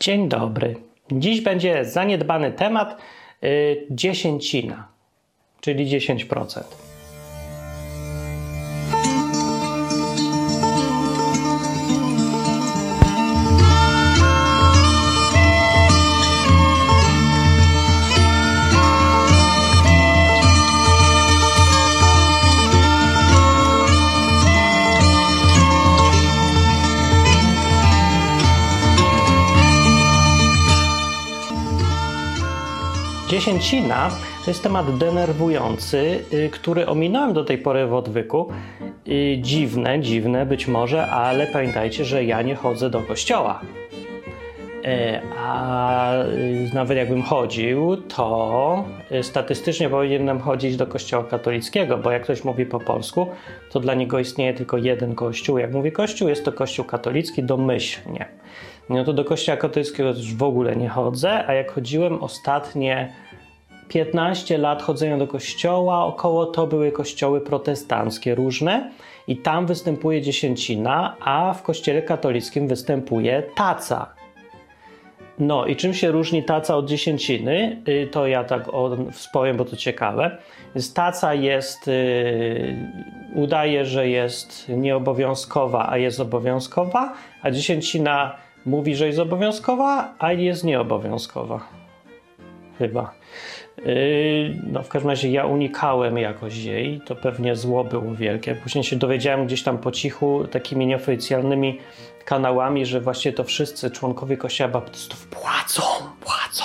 [0.00, 0.76] Dzień dobry.
[1.12, 2.96] Dziś będzie zaniedbany temat
[3.44, 4.88] y, dziesięcina,
[5.60, 6.87] czyli 10%.
[33.48, 34.10] Dziesięcina
[34.44, 38.48] to jest temat denerwujący, y, który ominąłem do tej pory w odwyku.
[39.08, 43.60] Y, dziwne, dziwne być może, ale pamiętajcie, że ja nie chodzę do kościoła.
[44.84, 48.84] E, a y, nawet jakbym chodził, to
[49.22, 53.26] statystycznie powinienem chodzić do kościoła katolickiego, bo jak ktoś mówi po polsku,
[53.70, 55.58] to dla niego istnieje tylko jeden kościół.
[55.58, 58.28] Jak mówi kościół, jest to kościół katolicki domyślnie.
[58.88, 63.12] No to do kościoła katolickiego już w ogóle nie chodzę, a jak chodziłem ostatnie
[63.88, 68.90] 15 lat chodzenia do kościoła, około to były kościoły protestanckie różne
[69.26, 74.18] i tam występuje dziesięcina, a w kościele katolickim występuje taca.
[75.38, 77.82] No i czym się różni taca od dziesięciny?
[77.88, 78.62] Y, to ja tak
[79.12, 80.38] wspowiem, bo to ciekawe.
[80.94, 82.76] Taca jest, yy,
[83.34, 90.64] udaje, że jest nieobowiązkowa, a jest obowiązkowa, a dziesięcina mówi, że jest obowiązkowa, a jest
[90.64, 91.60] nieobowiązkowa.
[92.78, 93.17] Chyba.
[93.84, 98.54] Yy, no w każdym razie ja unikałem jakoś jej, to pewnie zło było wielkie.
[98.54, 101.78] Później się dowiedziałem gdzieś tam po cichu takimi nieoficjalnymi
[102.24, 105.82] kanałami, że właśnie to wszyscy członkowie Kościoła Baptystów płacą,
[106.20, 106.64] płacą.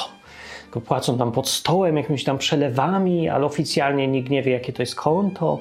[0.63, 4.81] Tylko płacą tam pod stołem jakimiś tam przelewami, ale oficjalnie nikt nie wie jakie to
[4.81, 5.59] jest konto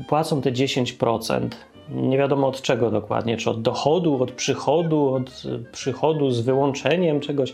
[0.00, 1.48] i płacą te 10%.
[1.88, 7.52] Nie wiadomo od czego dokładnie, czy od dochodu, od przychodu, od przychodu z wyłączeniem czegoś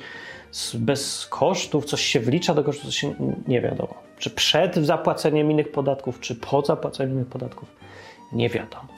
[0.75, 3.15] bez kosztów, coś się wlicza do kosztów, coś się
[3.49, 3.95] nie wiadomo.
[4.19, 7.69] Czy przed zapłaceniem innych podatków, czy po zapłaceniem innych podatków,
[8.33, 8.89] nie wiadomo.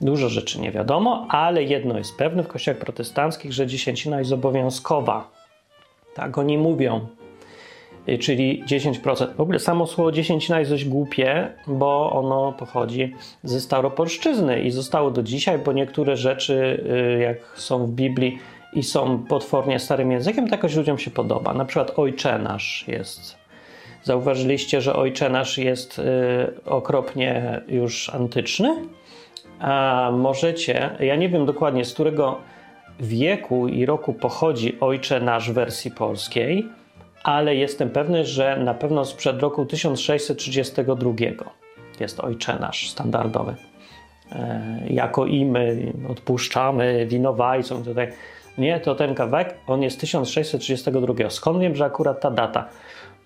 [0.00, 5.30] Dużo rzeczy nie wiadomo, ale jedno jest pewne w kościołach protestanckich, że dziesięcina jest obowiązkowa.
[6.14, 7.06] Tak oni mówią.
[8.08, 9.34] Y, czyli 10%.
[9.34, 13.14] W ogóle samo słowo dziesięcina jest dość głupie, bo ono pochodzi
[13.44, 16.84] ze staropolszczyzny i zostało do dzisiaj, bo niektóre rzeczy,
[17.16, 18.38] y, jak są w Biblii,
[18.72, 21.54] i są potwornie starym językiem, to jakoś ludziom się podoba.
[21.54, 23.36] Na przykład Ojcze Nasz jest.
[24.02, 26.02] Zauważyliście, że Ojcze Nasz jest y,
[26.64, 28.76] okropnie już antyczny?
[29.60, 32.40] A możecie, ja nie wiem dokładnie z którego
[33.00, 36.68] wieku i roku pochodzi Ojcze Nasz w wersji polskiej,
[37.24, 41.12] ale jestem pewny, że na pewno sprzed roku 1632
[42.00, 43.54] jest Ojcze Nasz standardowy.
[44.32, 48.08] E, jako i my odpuszczamy winowajcom tutaj
[48.58, 51.30] nie, to ten kawałek, on jest 1632.
[51.30, 52.68] Skąd wiem, że akurat ta data?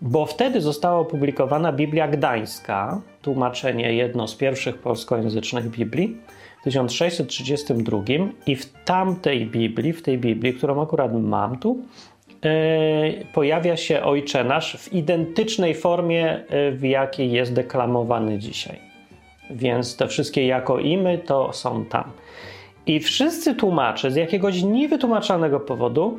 [0.00, 6.16] Bo wtedy została opublikowana Biblia Gdańska, tłumaczenie jedno z pierwszych polskojęzycznych Biblii,
[6.60, 7.98] w 1632
[8.46, 11.78] i w tamtej Biblii, w tej Biblii, którą akurat mam tu,
[12.44, 12.50] yy,
[13.32, 18.78] pojawia się Ojcze Nasz w identycznej formie, yy, w jakiej jest deklamowany dzisiaj.
[19.50, 22.12] Więc te wszystkie jako imy to są tam.
[22.86, 26.18] I wszyscy tłumacze z jakiegoś niewytłumaczalnego powodu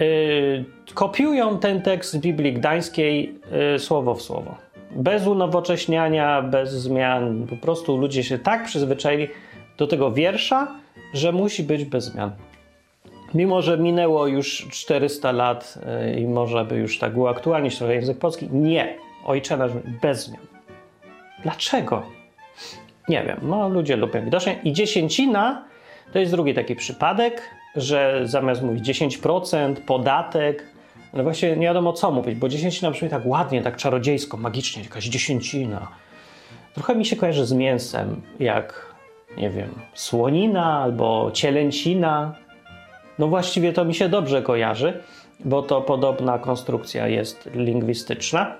[0.00, 0.64] yy,
[0.94, 3.34] kopiują ten tekst z Biblii Gdańskiej
[3.72, 4.54] yy, słowo w słowo.
[4.90, 7.46] Bez unowocześniania, bez zmian.
[7.46, 9.28] Po prostu ludzie się tak przyzwyczaili
[9.78, 10.74] do tego wiersza,
[11.14, 12.30] że musi być bez zmian.
[13.34, 18.18] Mimo, że minęło już 400 lat yy, i może by już tak uaktualnić trochę język
[18.18, 18.96] polski, nie.
[19.24, 20.46] Ojcze nasz bez zmian.
[21.42, 22.02] Dlaczego?
[23.08, 23.38] Nie wiem.
[23.42, 24.56] No, ludzie lubią widocznie.
[24.64, 25.71] I dziesięcina
[26.12, 27.42] to jest drugi taki przypadek,
[27.76, 30.64] że zamiast mówić 10%, podatek,
[31.12, 35.04] no właśnie nie wiadomo co mówić, bo dziesięcina brzmi tak ładnie, tak czarodziejsko, magicznie, jakaś
[35.04, 35.88] dziesięcina.
[36.74, 38.94] Trochę mi się kojarzy z mięsem, jak,
[39.36, 42.34] nie wiem, słonina albo cielęcina.
[43.18, 45.00] No właściwie to mi się dobrze kojarzy,
[45.44, 48.56] bo to podobna konstrukcja jest lingwistyczna,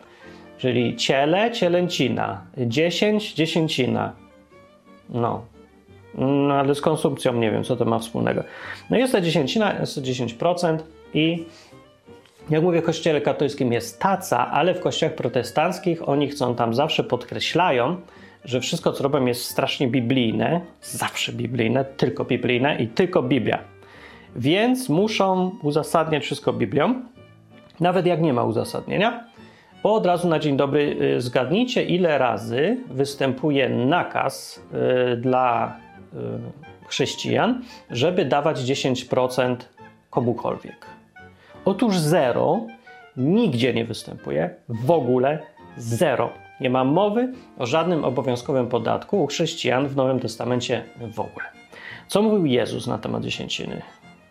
[0.59, 4.13] czyli ciele, cielęcina, dziesięć, dziesięcina.
[5.09, 5.52] No,
[6.15, 8.45] no ale z konsumpcją nie wiem, co to ma wspólnego.
[8.91, 10.79] No jest ta dziesięcina, jest to 10%
[11.15, 11.45] i
[12.51, 17.05] jak mówię, w kościele katolickim jest taca, ale w kościołach protestanckich oni chcą tam zawsze
[17.05, 17.97] podkreślają,
[18.45, 23.59] że wszystko, co robią, jest strasznie biblijne, zawsze biblijne, tylko biblijne i tylko Biblia.
[24.37, 27.03] Więc muszą uzasadniać wszystko Biblią,
[27.81, 29.25] nawet jak nie ma uzasadnienia.
[29.83, 34.63] Bo od razu na dzień dobry y, zgadnijcie, ile razy występuje nakaz
[35.13, 35.77] y, dla
[36.87, 39.57] chrześcijan, żeby dawać 10%
[40.11, 40.87] komukolwiek.
[41.65, 42.61] Otóż zero
[43.17, 45.39] nigdzie nie występuje, w ogóle
[45.77, 46.31] zero.
[46.61, 51.47] Nie ma mowy o żadnym obowiązkowym podatku u chrześcijan w Nowym Testamencie w ogóle.
[52.09, 53.83] Co mówił Jezus na temat dziesięciny?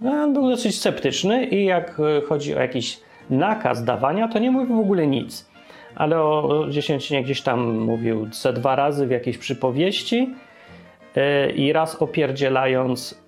[0.01, 2.99] No, był dosyć sceptyczny i jak e, chodzi o jakiś
[3.29, 5.51] nakaz dawania, to nie mówił w ogóle nic.
[5.95, 10.35] Ale o dziesięcinie gdzieś tam mówił ze dwa razy w jakiejś przypowieści
[11.55, 13.21] i raz opierdzielając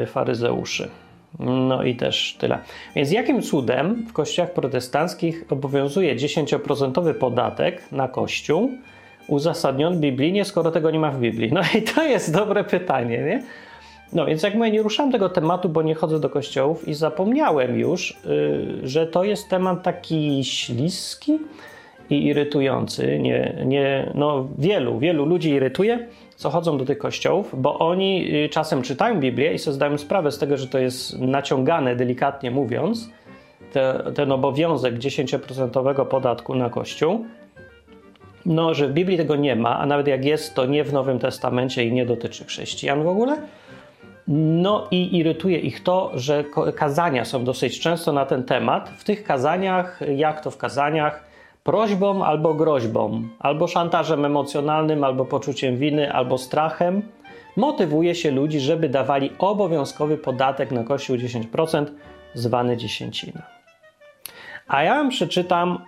[0.00, 0.88] yy, faryzeuszy.
[1.38, 2.58] No i też tyle.
[2.96, 8.70] Więc jakim cudem w kościołach protestanckich obowiązuje 10% podatek na kościół
[9.28, 11.52] uzasadniony biblijnie, skoro tego nie ma w Biblii?
[11.52, 13.42] No i to jest dobre pytanie, nie?
[14.12, 17.78] No więc jak mówię, nie ruszałem tego tematu, bo nie chodzę do kościołów i zapomniałem
[17.78, 21.38] już, yy, że to jest temat taki śliski
[22.10, 23.18] i irytujący.
[23.18, 26.06] Nie, nie, no wielu, wielu ludzi irytuje,
[26.38, 30.32] co chodzą do tych kościołów, bo oni y, czasem czytają Biblię i sobie zdają sprawę
[30.32, 33.10] z tego, że to jest naciągane, delikatnie mówiąc,
[33.72, 37.24] te, ten obowiązek 10% podatku na kościół.
[38.46, 41.18] No, że w Biblii tego nie ma, a nawet jak jest, to nie w Nowym
[41.18, 43.36] Testamencie i nie dotyczy chrześcijan w ogóle.
[44.28, 46.44] No i irytuje ich to, że
[46.76, 48.88] kazania są dosyć często na ten temat.
[48.88, 51.27] W tych kazaniach, jak to w kazaniach,
[51.64, 57.02] prośbą albo groźbą, albo szantażem emocjonalnym, albo poczuciem winy, albo strachem
[57.56, 61.86] motywuje się ludzi, żeby dawali obowiązkowy podatek na kościół 10%,
[62.34, 63.42] zwany dziesięcina.
[64.68, 65.84] A ja wam przeczytam,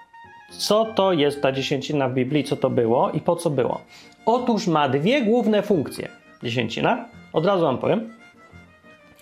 [0.51, 3.81] co to jest ta dziesięcina w Biblii, co to było i po co było.
[4.27, 6.09] Otóż ma dwie główne funkcje
[6.43, 7.05] dziesięcina.
[7.33, 8.11] Od razu wam powiem.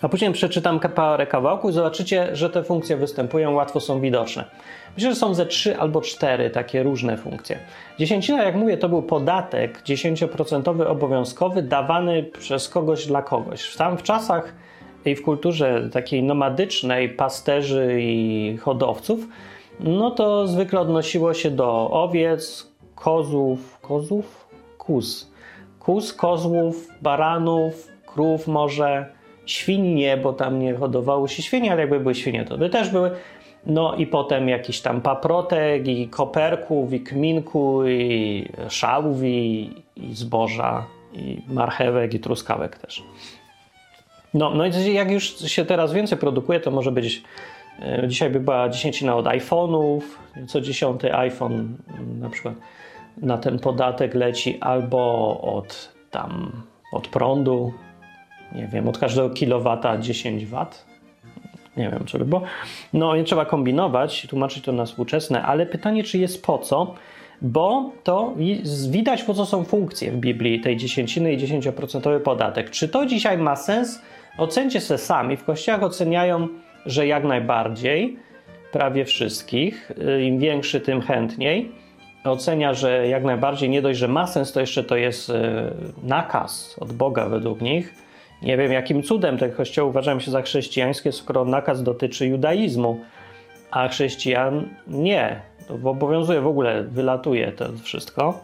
[0.03, 4.45] A później przeczytam parę kawałków i zobaczycie, że te funkcje występują, łatwo są widoczne.
[4.99, 7.59] Myślę, że są ze trzy albo cztery takie różne funkcje.
[7.99, 13.77] Dziesięcina, jak mówię, to był podatek 10% obowiązkowy dawany przez kogoś dla kogoś.
[13.77, 14.55] Tam w czasach
[15.05, 19.29] i w kulturze takiej nomadycznej pasterzy i hodowców,
[19.81, 24.49] no to zwykle odnosiło się do owiec, kozów, kozów?
[24.79, 25.31] Kuz.
[25.81, 29.06] Kuz, kozłów, baranów, krów może,
[29.47, 32.91] świń nie, bo tam nie hodowało się świnie, ale jakby były świnie, to by też
[32.91, 33.11] były.
[33.66, 39.70] No i potem jakiś tam paprotek i koperków i kminku i szałów i,
[40.12, 43.02] zboża i marchewek i truskawek też.
[44.34, 47.22] No, no i jak już się teraz więcej produkuje, to może być
[47.82, 50.00] e, dzisiaj by była dziesięcina od iPhone'ów,
[50.46, 51.76] co dziesiąty iPhone
[52.20, 52.54] na przykład
[53.22, 56.62] na ten podatek leci albo od tam
[56.93, 57.72] od prądu,
[58.54, 60.66] nie wiem, od każdego kilowata 10 W
[61.78, 62.42] nie wiem, co by było.
[62.92, 66.94] No, nie trzeba kombinować, tłumaczyć to na współczesne, ale pytanie, czy jest po co?
[67.42, 68.34] Bo to
[68.90, 72.70] widać, po co są funkcje w Biblii tej dziesięciny i 10% podatek.
[72.70, 74.02] Czy to dzisiaj ma sens?
[74.38, 75.36] Ocencie se sami.
[75.36, 76.48] W kościołach oceniają,
[76.86, 78.16] że jak najbardziej,
[78.72, 79.92] prawie wszystkich.
[80.22, 81.72] Im większy, tym chętniej.
[82.25, 85.70] Ocenia, że jak najbardziej nie dość, że ma sens, to jeszcze to jest e,
[86.02, 88.07] nakaz od Boga według nich
[88.43, 93.00] nie wiem, jakim cudem te kościoły uważają się za chrześcijańskie, skoro nakaz dotyczy judaizmu,
[93.70, 95.40] a chrześcijan nie.
[95.69, 98.40] To obowiązuje w ogóle, wylatuje to wszystko.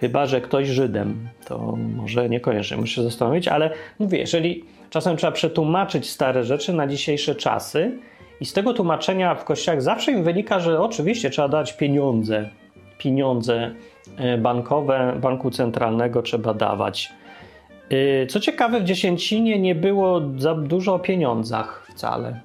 [0.00, 5.32] Chyba, że ktoś Żydem, to może niekoniecznie, muszę się zastanowić, ale mówię, jeżeli czasem trzeba
[5.32, 7.98] przetłumaczyć stare rzeczy na dzisiejsze czasy,
[8.40, 12.48] i z tego tłumaczenia w kościołach zawsze im wynika, że oczywiście trzeba dać pieniądze,
[12.98, 13.70] pieniądze
[14.16, 17.12] e, bankowe, banku centralnego trzeba dawać
[18.28, 22.40] co ciekawe, w dziesięcinie nie było za dużo o pieniądzach wcale.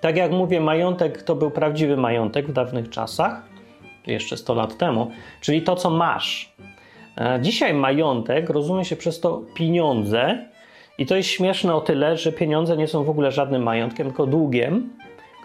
[0.00, 3.42] Tak jak mówię, majątek to był prawdziwy majątek w dawnych czasach,
[4.06, 6.52] jeszcze 100 lat temu, czyli to, co masz.
[7.18, 10.48] E, dzisiaj majątek rozumie się przez to pieniądze,
[10.98, 14.26] i to jest śmieszne o tyle, że pieniądze nie są w ogóle żadnym majątkiem, tylko
[14.26, 14.90] długiem,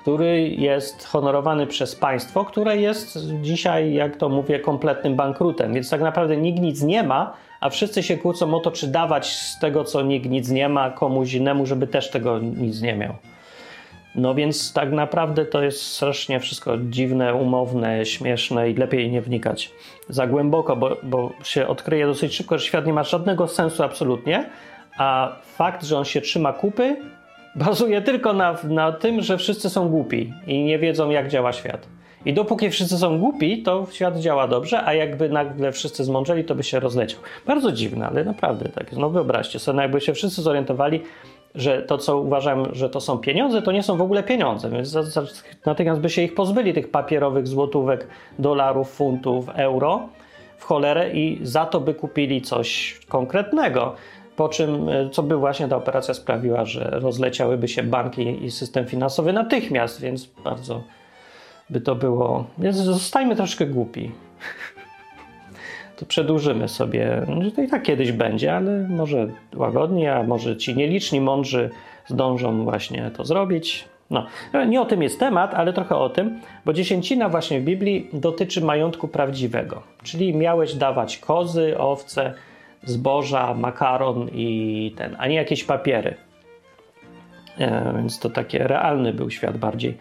[0.01, 5.73] który jest honorowany przez państwo, które jest dzisiaj, jak to mówię, kompletnym bankrutem.
[5.73, 7.33] Więc tak naprawdę nikt nic nie ma,
[7.63, 10.89] a wszyscy się kłócą o to, czy dawać z tego, co nikt nic nie ma,
[10.89, 13.13] komuś innemu, żeby też tego nic nie miał.
[14.15, 19.71] No więc tak naprawdę to jest strasznie wszystko dziwne, umowne, śmieszne i lepiej nie wnikać
[20.09, 24.49] za głęboko, bo, bo się odkryje dosyć szybko, że świat nie ma żadnego sensu absolutnie,
[24.97, 26.95] a fakt, że on się trzyma kupy,
[27.55, 31.87] bazuje tylko na, na tym, że wszyscy są głupi i nie wiedzą, jak działa świat.
[32.25, 36.55] I dopóki wszyscy są głupi, to świat działa dobrze, a jakby nagle wszyscy zmądrzeli, to
[36.55, 37.19] by się rozleciał.
[37.47, 38.91] Bardzo dziwne, ale naprawdę tak.
[38.93, 41.01] No wyobraźcie sobie, no jakby się wszyscy zorientowali,
[41.55, 44.97] że to, co uważam, że to są pieniądze, to nie są w ogóle pieniądze, więc
[45.65, 48.07] natychmiast by się ich pozbyli, tych papierowych złotówek,
[48.39, 50.09] dolarów, funtów, euro
[50.57, 53.95] w cholerę i za to by kupili coś konkretnego.
[54.35, 58.85] po czym, e, co by właśnie ta operacja sprawiła, że rozleciałyby się banki i system
[58.85, 60.83] finansowy natychmiast, więc bardzo
[61.73, 62.45] by to było.
[62.71, 64.11] Zostajmy troszkę głupi.
[65.97, 67.21] To przedłużymy sobie.
[67.27, 71.69] No, to i tak kiedyś będzie, ale może łagodnie, a może ci nieliczni, mądrzy
[72.07, 73.85] zdążą właśnie to zrobić.
[74.09, 74.27] No,
[74.67, 78.61] nie o tym jest temat, ale trochę o tym, bo dziesięcina właśnie w Biblii dotyczy
[78.61, 82.33] majątku prawdziwego, czyli miałeś dawać kozy, owce,
[82.83, 86.15] zboża, makaron i ten, a nie jakieś papiery.
[87.59, 89.97] E, więc to takie realny był świat bardziej.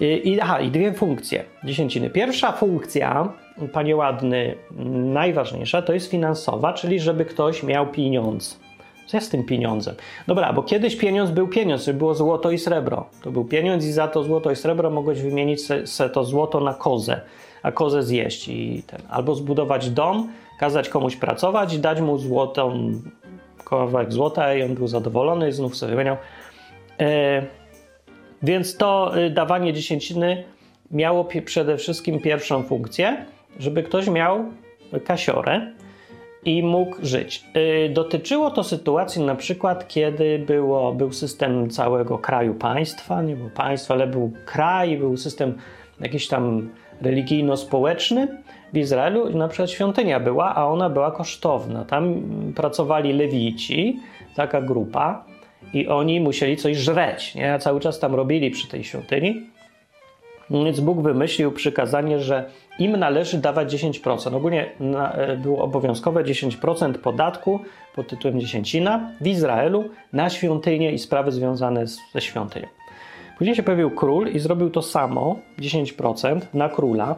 [0.00, 2.10] I, aha, i dwie funkcje dziesięciny.
[2.10, 3.32] Pierwsza funkcja,
[3.72, 4.54] panie ładny,
[5.12, 8.60] najważniejsza, to jest finansowa, czyli żeby ktoś miał pieniądz.
[9.06, 9.94] Co jest z tym pieniądzem?
[10.26, 13.06] Dobra, bo kiedyś pieniądz był pieniądz, było złoto i srebro.
[13.22, 16.60] To był pieniądz i za to złoto i srebro mogłeś wymienić se, se to złoto
[16.60, 17.20] na kozę,
[17.62, 19.00] a kozę zjeść i ten.
[19.08, 22.92] Albo zbudować dom, kazać komuś pracować dać mu złotą,
[23.64, 26.16] kawałek złota i on był zadowolony i znów sobie wymieniał.
[27.00, 27.42] E,
[28.42, 30.44] więc to y, dawanie dziesięciny
[30.90, 33.26] miało przede wszystkim pierwszą funkcję,
[33.58, 34.44] żeby ktoś miał
[35.04, 35.72] kasiorę,
[36.46, 37.44] i mógł żyć.
[37.56, 43.50] Y, dotyczyło to sytuacji na przykład, kiedy było, był system całego kraju państwa, nie był
[43.50, 45.54] państwa, ale był kraj, był system
[46.00, 46.70] jakiś tam
[47.02, 48.28] religijno-społeczny
[48.72, 51.84] w Izraelu i na przykład świątynia była, a ona była kosztowna.
[51.84, 52.22] Tam
[52.56, 54.00] pracowali lewici,
[54.36, 55.24] taka grupa
[55.76, 57.58] i oni musieli coś żreć, nie?
[57.58, 59.42] Cały czas tam robili przy tej świątyni.
[60.50, 64.36] Więc Bóg wymyślił przykazanie, że im należy dawać 10%.
[64.36, 67.60] Ogólnie e, było obowiązkowe 10% podatku
[67.94, 72.66] pod tytułem dziesięcina w Izraelu na świątynię i sprawy związane ze świątynią.
[73.38, 77.16] Później się pojawił król i zrobił to samo, 10% na króla.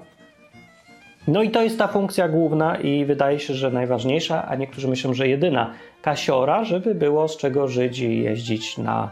[1.28, 5.14] No i to jest ta funkcja główna i wydaje się, że najważniejsza, a niektórzy myślą,
[5.14, 9.10] że jedyna kasiora, żeby było z czego żyć i jeździć na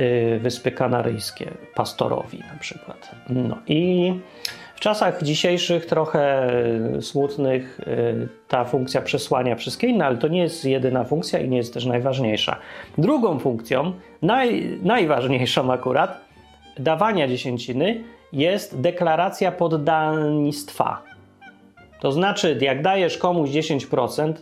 [0.00, 3.10] y, Wyspy Kanaryjskie, pastorowi na przykład.
[3.28, 4.12] No i
[4.74, 6.48] w czasach dzisiejszych, trochę
[6.96, 7.86] e, smutnych, e,
[8.48, 11.86] ta funkcja przesłania wszystkie inne, ale to nie jest jedyna funkcja i nie jest też
[11.86, 12.56] najważniejsza.
[12.98, 16.20] Drugą funkcją, naj, najważniejszą akurat,
[16.78, 21.15] dawania dziesięciny jest deklaracja poddanistwa.
[22.00, 24.32] To znaczy, jak dajesz komuś 10%,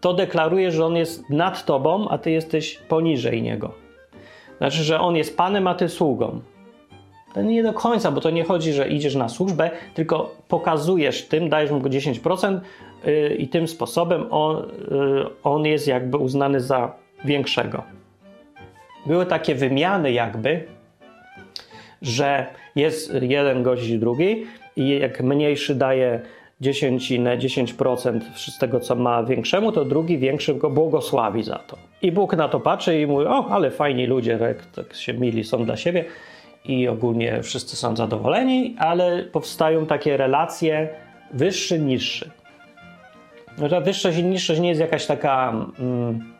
[0.00, 3.72] to deklarujesz, że on jest nad tobą, a ty jesteś poniżej niego.
[4.58, 6.40] Znaczy, że on jest panem, a ty sługą.
[7.34, 11.48] To nie do końca, bo to nie chodzi, że idziesz na służbę, tylko pokazujesz tym,
[11.48, 12.60] dajesz mu go 10%
[13.04, 14.56] yy, i tym sposobem on,
[14.90, 16.92] yy, on jest jakby uznany za
[17.24, 17.82] większego.
[19.06, 20.64] Były takie wymiany jakby,
[22.02, 26.20] że jest jeden gość drugi i jak mniejszy daje
[26.60, 31.76] dziesięcinę, 10% z tego, co ma większemu, to drugi większy go błogosławi za to.
[32.02, 35.44] I Bóg na to patrzy i mówi, o, ale fajni ludzie, tak, tak się mili
[35.44, 36.04] są dla siebie
[36.64, 40.88] i ogólnie wszyscy są zadowoleni, ale powstają takie relacje
[41.32, 42.30] wyższy, niższy.
[43.58, 45.66] No ta wyższość i niższość nie jest jakaś taka.
[45.78, 46.34] Mm,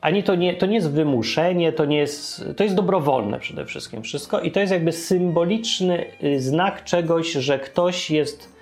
[0.00, 2.44] ani to nie, to nie jest wymuszenie, to nie jest.
[2.56, 7.58] To jest dobrowolne przede wszystkim wszystko i to jest jakby symboliczny y, znak czegoś, że
[7.58, 8.57] ktoś jest.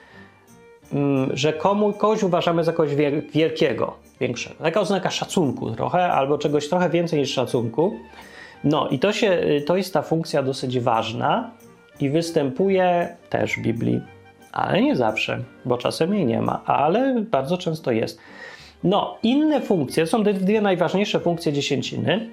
[0.93, 2.95] Mm, że komu, kogoś uważamy za kogoś
[3.35, 4.65] wielkiego, większego.
[4.65, 7.95] Taka oznaka szacunku trochę, albo czegoś trochę więcej niż szacunku.
[8.65, 11.51] No i to, się, to jest ta funkcja dosyć ważna
[12.01, 14.01] i występuje też w Biblii,
[14.53, 18.21] ale nie zawsze, bo czasem jej nie ma, ale bardzo często jest.
[18.85, 22.29] No, inne funkcje, są te dwie najważniejsze funkcje dziesięciny.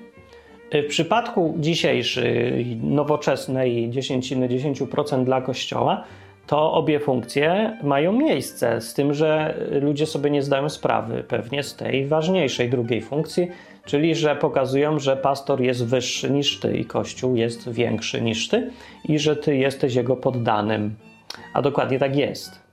[0.74, 6.04] W przypadku dzisiejszej, nowoczesnej dziesięciny, 10% dla Kościoła,
[6.48, 11.76] to obie funkcje mają miejsce, z tym, że ludzie sobie nie zdają sprawy pewnie z
[11.76, 13.48] tej ważniejszej drugiej funkcji,
[13.86, 18.72] czyli że pokazują, że pastor jest wyższy niż ty i kościół jest większy niż ty
[19.10, 20.96] i że ty jesteś jego poddanym.
[21.54, 22.64] A dokładnie tak jest.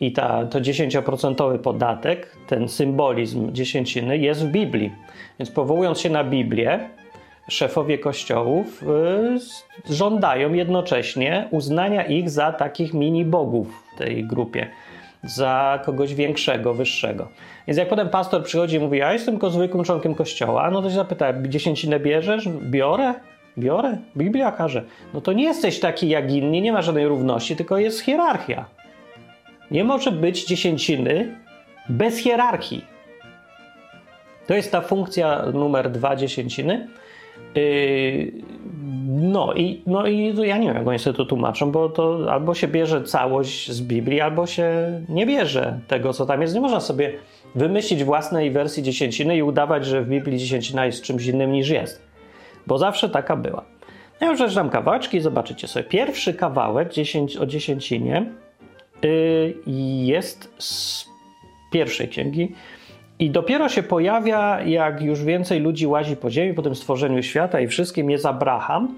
[0.00, 4.92] I ta, to 10% podatek, ten symbolizm dziesięciny jest w Biblii.
[5.38, 6.88] Więc powołując się na Biblię,
[7.48, 8.82] szefowie kościołów
[9.88, 14.70] y, żądają jednocześnie uznania ich za takich mini bogów w tej grupie
[15.24, 17.28] za kogoś większego, wyższego.
[17.66, 20.88] Więc jak potem pastor przychodzi i mówi, ja jestem tylko zwykłym członkiem kościoła, no to
[20.88, 22.48] się zapyta, dziesięcinę bierzesz?
[22.48, 23.14] Biorę?
[23.58, 23.96] Biorę?
[24.16, 24.84] Biblia każe.
[25.14, 28.64] No to nie jesteś taki jak inni, nie ma żadnej równości, tylko jest hierarchia.
[29.70, 31.36] Nie może być dziesięciny
[31.88, 32.84] bez hierarchii.
[34.46, 36.88] To jest ta funkcja numer dwa dziesięciny.
[37.54, 38.32] Yy,
[39.06, 42.54] no i, no i ja nie wiem, jak oni sobie to tłumaczą, bo to albo
[42.54, 44.70] się bierze całość z Biblii, albo się
[45.08, 46.54] nie bierze tego, co tam jest.
[46.54, 47.12] Nie można sobie
[47.54, 52.02] wymyślić własnej wersji dziesięciny i udawać, że w Biblii dziesięcina jest czymś innym niż jest.
[52.66, 53.64] Bo zawsze taka była.
[54.20, 55.84] Ja już przeczytam kawałeczki, zobaczycie sobie.
[55.84, 56.88] Pierwszy kawałek
[57.40, 58.26] o dziesięcinie
[59.02, 59.54] yy,
[60.04, 61.06] jest z
[61.72, 62.52] pierwszej księgi
[63.18, 67.60] i dopiero się pojawia, jak już więcej ludzi łazi po ziemi po tym stworzeniu świata
[67.60, 68.94] i wszystkim, jest Abraham.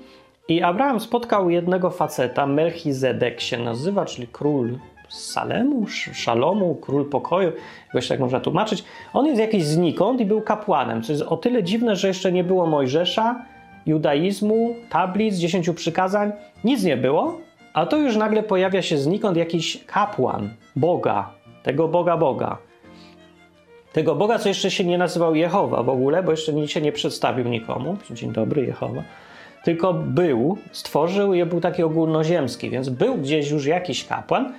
[0.49, 7.53] I Abraham spotkał jednego faceta, Melchizedek się nazywa, czyli król Salemu, Szalomu, król pokoju,
[7.87, 8.85] jakoś tak można tłumaczyć.
[9.13, 12.45] On jest jakiś znikąd i był kapłanem, co jest o tyle dziwne, że jeszcze nie
[12.45, 13.45] było Mojżesza,
[13.87, 16.33] judaizmu, tablic, dziesięciu przykazań,
[16.65, 17.39] nic nie było,
[17.73, 21.31] a to już nagle pojawia się znikąd jakiś kapłan Boga,
[21.63, 22.59] tego Boga Boga.
[23.97, 26.93] Tego Boga, co jeszcze się nie nazywał Jehowa w ogóle, bo jeszcze nic się nie
[26.93, 27.97] przedstawił nikomu.
[28.11, 29.03] Dzień dobry, Jehowa.
[29.65, 34.53] Tylko był, stworzył i był taki ogólnoziemski, więc był gdzieś już jakiś kapłan,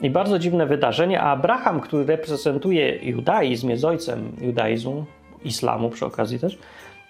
[0.00, 5.04] i bardzo dziwne wydarzenie, a Abraham, który reprezentuje judaizm, jest ojcem judaizmu,
[5.44, 6.58] islamu przy okazji też,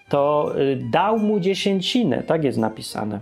[0.09, 3.21] to y, dał mu dziesięcinę, tak jest napisane.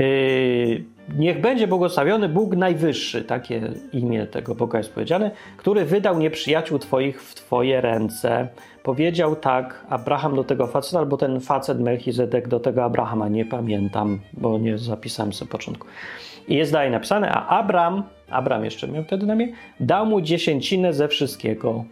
[0.00, 0.84] Y,
[1.16, 7.22] niech będzie błogosławiony Bóg Najwyższy, takie imię tego Boga jest powiedziane, który wydał nieprzyjaciół Twoich
[7.22, 8.48] w Twoje ręce.
[8.82, 14.20] Powiedział tak Abraham do tego faceta, albo ten facet Melchizedek do tego Abrahama, nie pamiętam,
[14.32, 15.86] bo nie zapisałem sobie początku.
[16.48, 20.92] I jest dalej napisane, a Abram, Abram jeszcze miał wtedy na mnie, dał mu dziesięcinę
[20.92, 21.84] ze wszystkiego.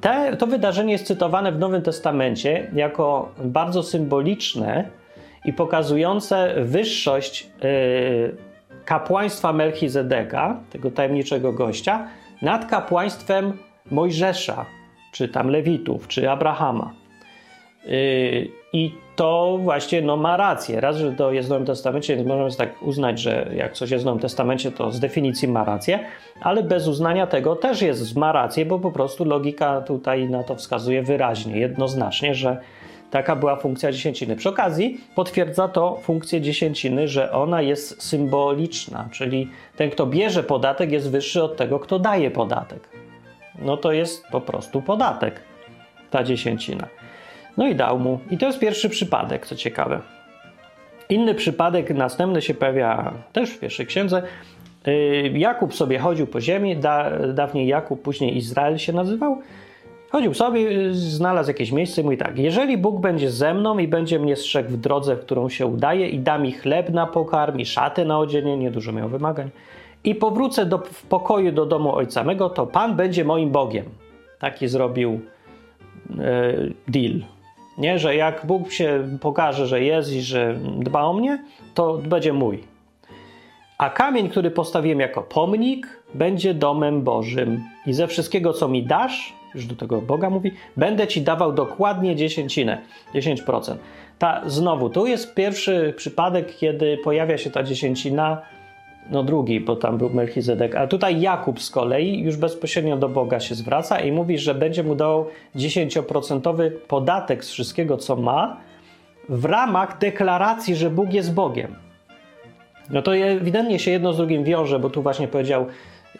[0.00, 4.99] Te, to wydarzenie jest cytowane w Nowym Testamencie jako bardzo symboliczne
[5.44, 8.36] i pokazujące wyższość yy,
[8.84, 12.08] kapłaństwa Melchizedeka, tego tajemniczego gościa,
[12.42, 13.52] nad kapłaństwem
[13.90, 14.66] Mojżesza,
[15.12, 16.92] czy tam Lewitów, czy Abrahama.
[17.84, 20.80] Yy, I to właśnie no, ma rację.
[20.80, 24.04] Raz, że to jest w Nowym Testamencie, więc możemy tak uznać, że jak coś jest
[24.04, 25.98] w Nowym Testamencie, to z definicji ma rację,
[26.42, 30.54] ale bez uznania tego też jest ma rację, bo po prostu logika tutaj na to
[30.56, 32.60] wskazuje wyraźnie, jednoznacznie, że
[33.10, 34.36] taka była funkcja dziesięciny.
[34.36, 40.92] Przy okazji potwierdza to funkcję dziesięciny, że ona jest symboliczna, czyli ten, kto bierze podatek,
[40.92, 42.88] jest wyższy od tego, kto daje podatek.
[43.58, 45.40] No to jest po prostu podatek,
[46.10, 46.88] ta dziesięcina.
[47.56, 48.18] No i dał mu.
[48.30, 50.00] I to jest pierwszy przypadek, co ciekawe.
[51.08, 54.22] Inny przypadek, następny się pojawia też w pierwszej księdze.
[54.88, 59.42] Y, Jakub sobie chodził po ziemi, da, dawniej Jakub, później Izrael się nazywał.
[60.10, 64.18] Chodził sobie, znalazł jakieś miejsce i mówi tak: Jeżeli Bóg będzie ze mną i będzie
[64.18, 67.66] mnie strzegł w drodze, w którą się udaje, i da mi chleb na pokarm, i
[67.66, 69.50] szaty na odzienie, niedużo miał wymagań,
[70.04, 73.84] i powrócę do, w pokoju do domu ojca mego, to Pan będzie moim Bogiem.
[74.38, 75.20] Taki zrobił
[76.18, 76.54] e,
[76.88, 77.20] deal
[77.80, 77.98] nie?
[77.98, 81.44] Że jak Bóg się pokaże, że jest i że dba o mnie,
[81.74, 82.58] to będzie mój.
[83.78, 87.64] A kamień, który postawiłem jako pomnik, będzie domem Bożym.
[87.86, 92.16] I ze wszystkiego, co mi dasz, już do tego Boga mówi, będę ci dawał dokładnie
[92.16, 92.78] dziesięcinę,
[93.14, 93.74] 10%.
[94.18, 98.42] Ta, znowu, tu jest pierwszy przypadek, kiedy pojawia się ta dziesięcina
[99.10, 103.40] no drugi, bo tam był Melchizedek, a tutaj Jakub z kolei już bezpośrednio do Boga
[103.40, 108.56] się zwraca i mówi, że będzie mu dał 10% podatek z wszystkiego, co ma,
[109.28, 111.74] w ramach deklaracji, że Bóg jest Bogiem.
[112.90, 115.66] No to ewidentnie się jedno z drugim wiąże, bo tu właśnie powiedział,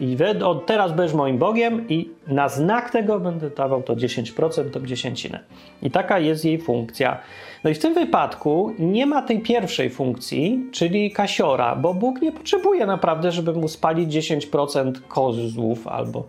[0.01, 4.81] i od teraz będziesz moim Bogiem i na znak tego będę dawał to 10%, to
[4.81, 5.41] dziesięcinę.
[5.83, 7.19] I taka jest jej funkcja.
[7.65, 12.33] No i w tym wypadku nie ma tej pierwszej funkcji, czyli kasiora, bo Bóg nie
[12.33, 16.25] potrzebuje naprawdę, żeby mu spalić 10% kozłów albo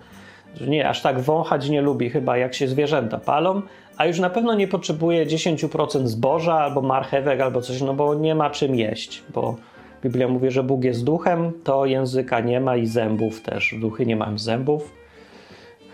[0.68, 3.62] nie, aż tak wąchać nie lubi chyba jak się zwierzęta palą,
[3.98, 8.36] a już na pewno nie potrzebuje 10% zboża albo marchewek albo coś, no bo nie
[8.36, 9.56] ma czym jeść, bo
[10.04, 13.76] Biblia mówi, że Bóg jest duchem, to języka nie ma i zębów też.
[13.82, 14.94] Duchy nie mają zębów.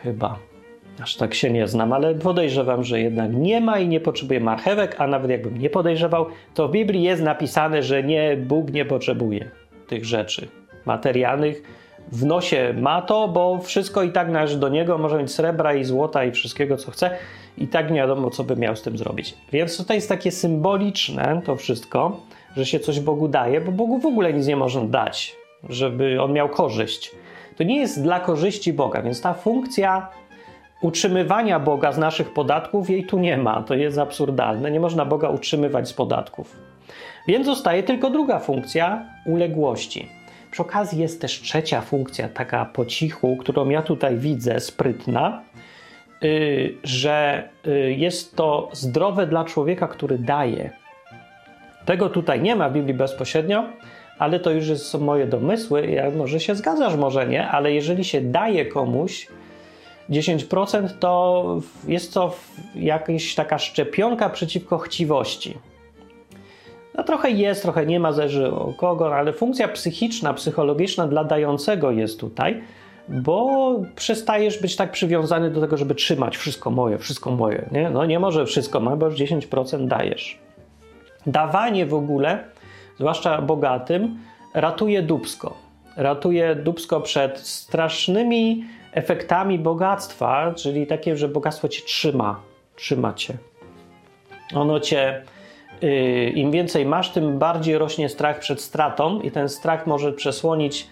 [0.03, 0.39] Chyba.
[1.03, 4.95] Aż tak się nie znam, ale podejrzewam, że jednak nie ma i nie potrzebuje marchewek,
[4.97, 9.51] a nawet jakbym nie podejrzewał, to w Biblii jest napisane, że nie, Bóg nie potrzebuje
[9.87, 10.47] tych rzeczy
[10.85, 11.63] materialnych.
[12.11, 15.83] W nosie ma to, bo wszystko i tak należy do niego, może mieć srebra i
[15.83, 17.11] złota i wszystkiego, co chce,
[17.57, 19.33] i tak nie wiadomo, co by miał z tym zrobić.
[19.51, 22.21] Więc tutaj jest takie symboliczne to wszystko,
[22.57, 25.35] że się coś Bogu daje, bo Bogu w ogóle nic nie można dać,
[25.69, 27.11] żeby on miał korzyść.
[27.57, 30.09] To nie jest dla korzyści Boga, więc ta funkcja
[30.81, 33.63] utrzymywania Boga z naszych podatków jej tu nie ma.
[33.63, 34.71] To jest absurdalne.
[34.71, 36.55] Nie można Boga utrzymywać z podatków.
[37.27, 40.09] Więc zostaje tylko druga funkcja uległości.
[40.51, 45.41] Przy okazji jest też trzecia funkcja, taka po cichu, którą ja tutaj widzę, sprytna,
[46.21, 50.86] yy, że yy, jest to zdrowe dla człowieka, który daje.
[51.87, 53.63] Tego tutaj nie ma w Biblii bezpośrednio,
[54.19, 55.87] ale to już są moje domysły.
[55.87, 59.27] Ja, może się zgadzasz, może nie, ale jeżeli się daje komuś,
[60.09, 61.43] 10% to
[61.87, 62.35] jest to
[62.75, 65.57] jakaś taka szczepionka przeciwko chciwości.
[66.95, 71.91] No trochę jest, trochę nie ma, zależy o kogo, ale funkcja psychiczna, psychologiczna dla dającego
[71.91, 72.61] jest tutaj,
[73.09, 77.69] bo przestajesz być tak przywiązany do tego, żeby trzymać wszystko moje, wszystko moje.
[77.71, 77.89] Nie?
[77.89, 80.46] No nie może wszystko moje, bo już 10% dajesz.
[81.27, 82.43] Dawanie w ogóle,
[82.99, 84.19] zwłaszcza bogatym,
[84.53, 85.57] ratuje dubsko.
[85.97, 88.63] Ratuje dubsko przed strasznymi
[88.93, 92.39] efektami bogactwa, czyli takie, że bogactwo cię trzyma,
[92.75, 93.33] trzyma cię.
[94.55, 95.21] Ono cię,
[95.81, 100.87] yy, im więcej masz, tym bardziej rośnie strach przed stratą i ten strach może przesłonić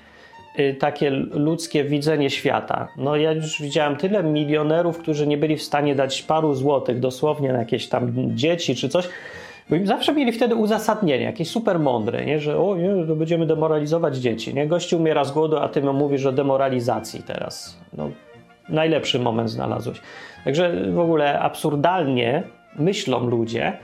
[0.58, 2.88] yy, takie ludzkie widzenie świata.
[2.98, 7.54] No ja już widziałem tyle milionerów, którzy nie byli w stanie dać paru złotych dosłownie
[7.54, 9.10] na jakieś tam dzieci czy coś,
[9.70, 12.40] bo im zawsze mieli wtedy uzasadnienie, jakieś super mądre, nie?
[12.40, 14.54] że o, nie, to będziemy demoralizować dzieci.
[14.54, 14.68] Nie?
[14.68, 17.78] Gościu umiera z głodu, a ty mu mówisz o demoralizacji teraz.
[17.94, 18.10] No,
[18.70, 20.02] najlepszy moment znalazłeś.
[20.46, 22.44] Także w ogóle absurdalnie
[22.76, 23.78] myślą ludzie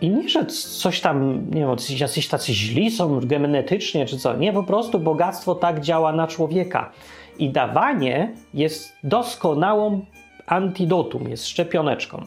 [0.00, 4.36] i nie, że coś tam, nie wiem, jacyś tacy źli są genetycznie czy co.
[4.36, 6.90] Nie, po prostu bogactwo tak działa na człowieka.
[7.38, 10.04] I dawanie jest doskonałą
[10.46, 12.24] antidotum, jest szczepioneczką.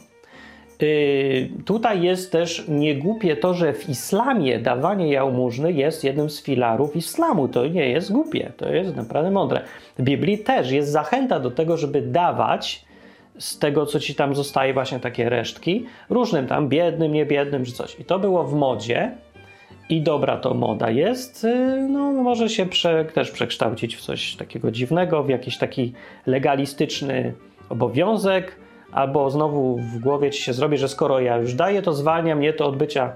[0.82, 6.96] Yy, tutaj jest też niegłupie to, że w islamie dawanie jałmużny jest jednym z filarów
[6.96, 7.48] islamu.
[7.48, 9.62] To nie jest głupie, to jest naprawdę mądre.
[10.00, 12.86] W Biblii też jest zachęta do tego, żeby dawać
[13.38, 18.00] z tego, co ci tam zostaje, właśnie takie resztki, różnym tam biednym, niebiednym czy coś.
[18.00, 19.12] I to było w modzie
[19.90, 24.72] i dobra to moda jest, yy, no może się prze, też przekształcić w coś takiego
[24.72, 25.94] dziwnego, w jakiś taki
[26.26, 27.34] legalistyczny
[27.70, 28.64] obowiązek,
[28.95, 32.53] albo znowu w głowie ci się zrobi, że skoro ja już daję, to zwalnia mnie
[32.53, 33.12] to od bycia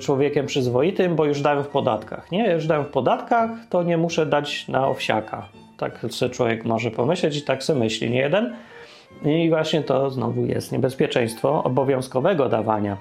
[0.00, 2.30] człowiekiem przyzwoitym, bo już dałem w podatkach.
[2.30, 5.48] Nie, już dałem w podatkach, to nie muszę dać na owsiaka.
[5.76, 8.54] Tak sobie człowiek może pomyśleć i tak sobie myśli, nie jeden.
[9.24, 12.96] I właśnie to znowu jest niebezpieczeństwo obowiązkowego dawania.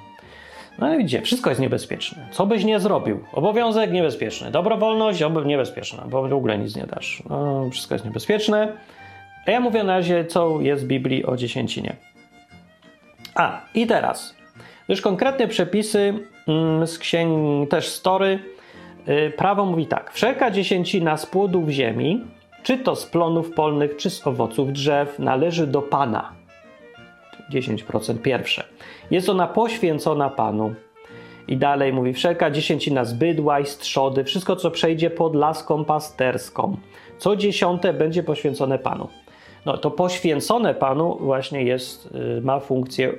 [0.80, 2.28] No i widzicie, wszystko jest niebezpieczne.
[2.32, 3.20] Co byś nie zrobił?
[3.34, 7.24] Obowiązek niebezpieczny, dobrowolność niebezpieczna, bo w ogóle nic nie dasz.
[7.30, 8.74] No, wszystko jest niebezpieczne.
[9.46, 11.96] A ja mówię na razie, co jest w Biblii o dziesięcinie.
[13.36, 14.36] A, i teraz.
[14.88, 16.14] Już konkretne przepisy
[16.48, 18.40] mm, z księgi, też story.
[19.10, 20.12] Y, prawo mówi tak.
[20.14, 22.22] Wszelka dziesięcina z płodów ziemi,
[22.64, 26.34] czy to z plonów polnych, czy z owoców drzew, należy do Pana.
[27.52, 28.64] 10% pierwsze.
[29.12, 30.74] Jest ona poświęcona Panu.
[31.48, 35.86] I dalej mówi, wszelka dziesięcina z bydła i z trzody, wszystko co przejdzie pod laską
[35.86, 36.78] pasterską.
[37.18, 39.08] Co dziesiąte będzie poświęcone Panu.
[39.66, 43.14] No to poświęcone Panu właśnie jest, y, ma funkcję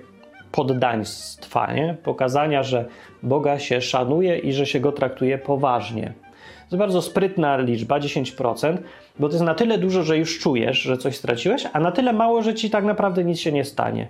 [0.53, 1.97] poddaństwa, nie?
[2.03, 2.85] pokazania, że
[3.23, 6.13] Boga się szanuje i że się go traktuje poważnie.
[6.35, 8.77] To jest bardzo sprytna liczba, 10%,
[9.19, 12.13] bo to jest na tyle dużo, że już czujesz, że coś straciłeś, a na tyle
[12.13, 14.09] mało, że ci tak naprawdę nic się nie stanie.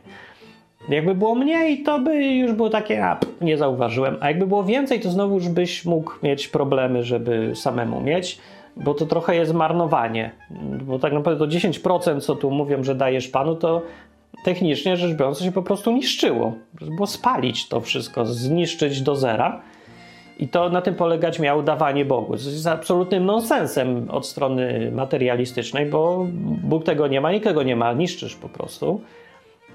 [0.89, 4.17] Jakby było mniej, to by już było takie, a nie zauważyłem.
[4.21, 8.39] A jakby było więcej, to znowu już byś mógł mieć problemy, żeby samemu mieć
[8.77, 10.31] bo to trochę jest marnowanie.
[10.83, 13.83] Bo tak naprawdę to 10%, co tu mówią, że dajesz panu, to
[14.45, 16.53] technicznie rzecz biorąc się po prostu niszczyło.
[16.99, 19.61] Bo spalić to wszystko, zniszczyć do zera.
[20.39, 22.37] I to na tym polegać miało dawanie Bogu.
[22.37, 26.27] To jest absolutnym nonsensem od strony materialistycznej, bo
[26.63, 29.01] Bóg tego nie ma, nikogo nie ma, niszczysz po prostu.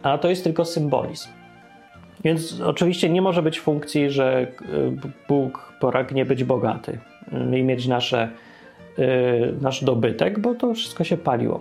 [0.04, 1.30] A to jest tylko symbolizm.
[2.24, 4.48] Więc oczywiście nie może być funkcji, że
[5.28, 7.00] Bóg pragnie być bogaty
[7.58, 8.30] i mieć nasze
[9.62, 11.60] nasz dobytek, bo to wszystko się paliło.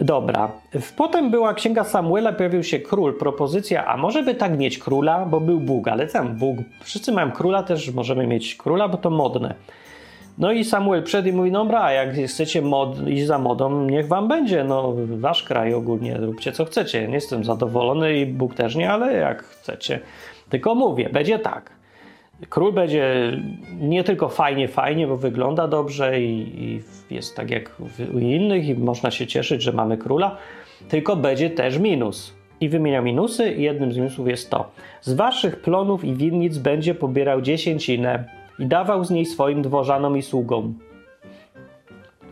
[0.00, 0.50] Dobra.
[0.96, 5.40] Potem była księga Samuela, pojawił się król, propozycja, a może by tak mieć króla, bo
[5.40, 9.54] był Bóg, ale tam Bóg, wszyscy mają króla, też możemy mieć króla, bo to modne.
[10.38, 14.08] No i Samuel przed i mówi, dobra, a jak chcecie mod, iść za modą, niech
[14.08, 17.08] wam będzie, no wasz kraj ogólnie, róbcie co chcecie.
[17.08, 20.00] Nie jestem zadowolony i Bóg też nie, ale jak chcecie.
[20.50, 21.70] Tylko mówię, będzie tak.
[22.48, 23.32] Król będzie
[23.80, 26.80] nie tylko fajnie, fajnie, bo wygląda dobrze i, i
[27.14, 27.76] jest tak jak
[28.14, 30.36] u innych i można się cieszyć, że mamy króla,
[30.88, 32.34] tylko będzie też minus.
[32.60, 34.70] I wymienia minusy i jednym z minusów jest to.
[35.00, 38.24] Z waszych plonów i winnic będzie pobierał dziesięcinę
[38.58, 40.74] i dawał z niej swoim dworzanom i sługom.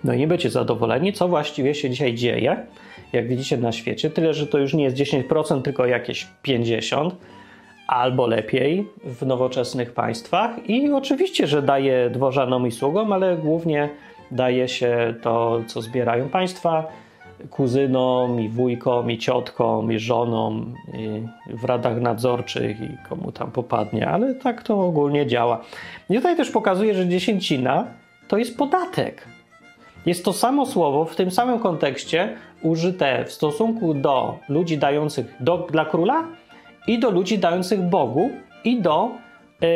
[0.04, 2.66] No i nie będziecie zadowoleni, co właściwie się dzisiaj dzieje,
[3.12, 4.10] jak widzicie na świecie.
[4.10, 7.10] Tyle, że to już nie jest 10%, tylko jakieś 50%
[7.88, 10.68] albo lepiej w nowoczesnych państwach.
[10.68, 13.88] I oczywiście, że daje dworzanom i sługom, ale głównie
[14.30, 16.86] daje się to, co zbierają państwa,
[17.50, 21.22] kuzynom, i wujkom, i ciotkom, i żonom, i
[21.56, 25.60] w radach nadzorczych, i komu tam popadnie, ale tak to ogólnie działa.
[26.10, 27.86] I tutaj też pokazuje, że dziesięcina
[28.28, 29.28] to jest podatek.
[30.06, 35.66] Jest to samo słowo w tym samym kontekście użyte w stosunku do ludzi dających do,
[35.70, 36.24] dla króla
[36.88, 38.30] i do ludzi dających Bogu
[38.64, 39.10] i do
[39.60, 39.68] yy,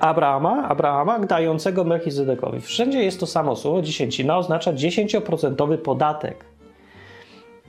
[0.00, 2.60] Abrahama, Abrahama dającego Melchizedekowi.
[2.60, 6.44] Wszędzie jest to samo słowo, dziesięcina oznacza 10% podatek.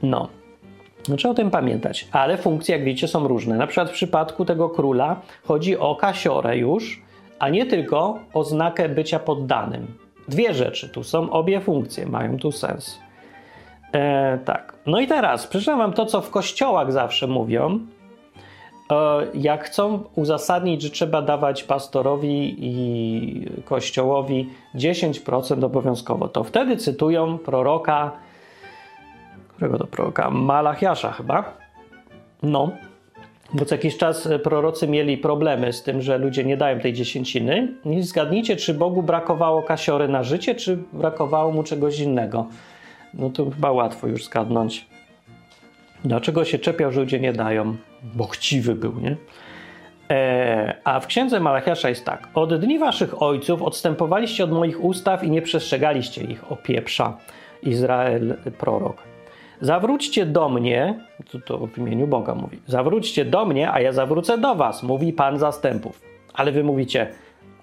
[0.03, 0.29] No,
[1.17, 2.07] trzeba o tym pamiętać.
[2.11, 3.57] Ale funkcje, jak widzicie, są różne.
[3.57, 7.01] Na przykład w przypadku tego króla chodzi o kasiorę już,
[7.39, 9.87] a nie tylko oznakę bycia poddanym.
[10.27, 12.99] Dwie rzeczy tu są, obie funkcje mają tu sens.
[13.93, 14.73] E, tak.
[14.85, 17.79] No i teraz przeczytam wam to, co w kościołach zawsze mówią.
[18.91, 18.95] E,
[19.33, 28.11] jak chcą uzasadnić, że trzeba dawać pastorowi i kościołowi 10% obowiązkowo, to wtedy cytują proroka
[29.59, 30.29] którego to proroka?
[30.29, 31.57] Malachiasza chyba.
[32.43, 32.71] No,
[33.53, 37.73] bo co jakiś czas prorocy mieli problemy z tym, że ludzie nie dają tej dziesięciny.
[37.85, 42.45] I zgadnijcie, czy Bogu brakowało kasiory na życie, czy brakowało mu czegoś innego.
[43.13, 44.85] No to chyba łatwo już zgadnąć.
[46.05, 47.77] Dlaczego się czepiał, że ludzie nie dają?
[48.03, 49.17] Bo chciwy był, nie?
[50.09, 52.27] E, a w księdze Malachiasza jest tak.
[52.33, 57.17] Od dni waszych ojców odstępowaliście od moich ustaw i nie przestrzegaliście ich, opieprza
[57.63, 58.97] Izrael prorok.
[59.61, 60.99] Zawróćcie do mnie,
[61.31, 65.13] to, to w imieniu Boga mówi, zawróćcie do mnie, a ja zawrócę do was, mówi
[65.13, 66.01] Pan zastępów.
[66.33, 67.07] Ale wy mówicie,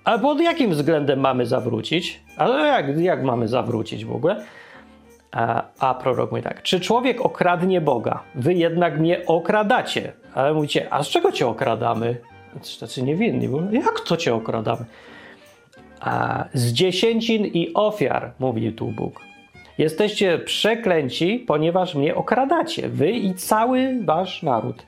[0.04, 2.20] a pod jakim względem mamy zawrócić?
[2.36, 4.44] Ale jak, jak mamy zawrócić w ogóle?
[5.78, 8.22] A, prorok mówi tak, czy człowiek okradnie Boga?
[8.34, 10.12] Wy jednak mnie okradacie.
[10.34, 12.16] Ale mówicie, a z czego cię okradamy?
[12.80, 14.84] Tacy niewinni, bo jak to cię okradamy?
[16.00, 19.20] A, z dziesięcin i ofiar, mówi tu Bóg.
[19.78, 24.86] Jesteście przeklęci, ponieważ mnie okradacie, wy i cały wasz naród.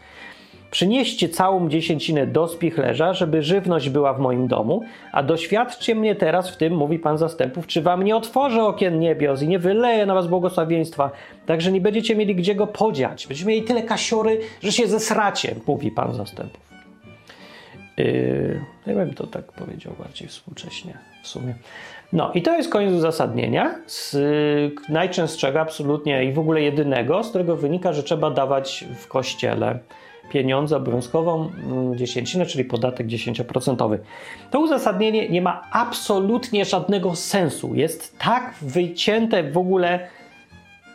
[0.71, 6.51] Przynieście całą dziesięcinę do spichlerza, żeby żywność była w moim domu, a doświadczcie mnie teraz
[6.51, 10.15] w tym, mówi Pan zastępów, czy wam nie otworzę okien niebios i nie wyleję na
[10.15, 11.11] was błogosławieństwa,
[11.47, 13.27] tak że nie będziecie mieli gdzie go podziać.
[13.27, 16.69] Będziecie mieli tyle kasiory, że się zesracie, mówi Pan zastępów.
[17.97, 21.55] Yy, ja bym to tak powiedział bardziej współcześnie w sumie.
[22.13, 24.17] No i to jest koniec uzasadnienia, z
[24.89, 29.79] najczęstszego absolutnie i w ogóle jedynego, z którego wynika, że trzeba dawać w kościele
[30.33, 33.99] pieniądze obowiązkową mm, dziesięcinę, czyli podatek 10%.
[34.51, 37.75] To uzasadnienie nie ma absolutnie żadnego sensu.
[37.75, 40.09] Jest tak wycięte w ogóle.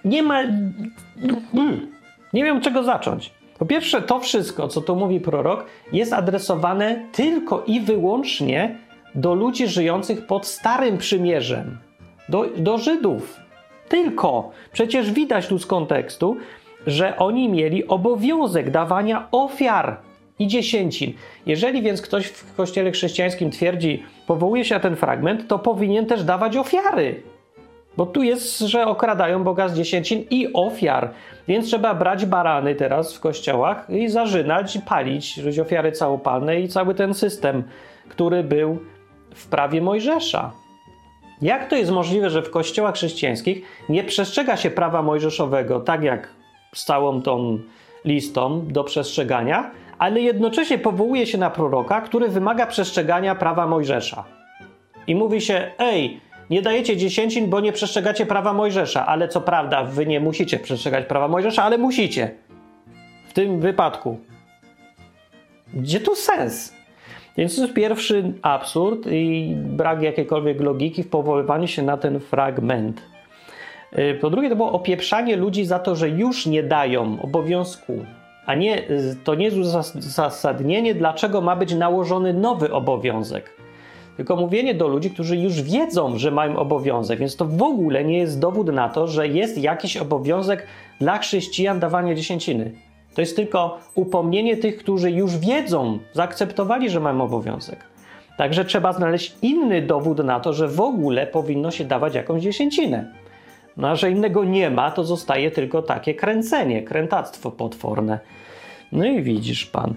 [0.06, 0.44] Nie ma.
[2.34, 3.32] Nie wiem, czego zacząć.
[3.60, 8.78] Po pierwsze, to wszystko, co tu mówi prorok, jest adresowane tylko i wyłącznie
[9.16, 11.78] do ludzi żyjących pod Starym Przymierzem,
[12.30, 13.40] do, do Żydów.
[13.90, 14.52] Tylko.
[14.72, 16.38] Przecież widać tu z kontekstu,
[16.88, 19.98] że oni mieli obowiązek dawania ofiar
[20.40, 21.14] i dziesięcin.
[21.46, 26.24] Jeżeli więc ktoś w kościele chrześcijańskim twierdzi, powołuje się na ten fragment, to powinien też
[26.24, 27.24] dawać ofiary.
[27.98, 31.10] Bo tu jest, że okradają Boga z dziesięcin i ofiar.
[31.48, 36.96] Więc trzeba brać barany teraz w kościołach i zarzynać, i palić, ofiary całopalne i cały
[36.96, 37.64] ten system,
[38.10, 38.80] który był
[39.36, 40.52] w prawie Mojżesza.
[41.42, 46.28] Jak to jest możliwe, że w kościołach chrześcijańskich nie przestrzega się prawa mojżeszowego, tak jak
[46.74, 47.60] z całą tą
[48.06, 54.24] listą do przestrzegania, ale jednocześnie powołuje się na proroka, który wymaga przestrzegania prawa Mojżesza.
[55.08, 59.84] I mówi się: Ej, nie dajecie dziesięcin, bo nie przestrzegacie prawa Mojżesza, ale co prawda
[59.84, 62.32] wy nie musicie przestrzegać prawa Mojżesza, ale musicie.
[63.28, 64.20] W tym wypadku.
[65.74, 66.74] Gdzie tu sens?
[67.38, 73.13] Więc to jest pierwszy absurd i brak jakiejkolwiek logiki w powoływaniu się na ten fragment.
[73.98, 77.94] Y, po drugie, to było opieprzanie ludzi za to, że już nie dają obowiązku,
[78.46, 78.84] a nie,
[79.24, 79.58] to nie jest
[79.96, 83.54] uzasadnienie, dlaczego ma być nałożony nowy obowiązek.
[84.18, 88.18] Tylko mówienie do ludzi, którzy już wiedzą, że mają obowiązek, więc to w ogóle nie
[88.18, 90.68] jest dowód na to, że jest jakiś obowiązek
[91.00, 92.72] dla chrześcijan dawania dziesięciny.
[93.16, 97.80] To jest tylko upomnienie tych, którzy już wiedzą, zaakceptowali, że mają obowiązek.
[98.38, 103.23] Także trzeba znaleźć inny dowód na to, że w ogóle powinno się dawać jakąś dziesięcinę.
[103.78, 108.20] No a że innego nie ma, to zostaje tylko takie kręcenie, krętactwo potworne.
[108.92, 109.94] No i widzisz pan.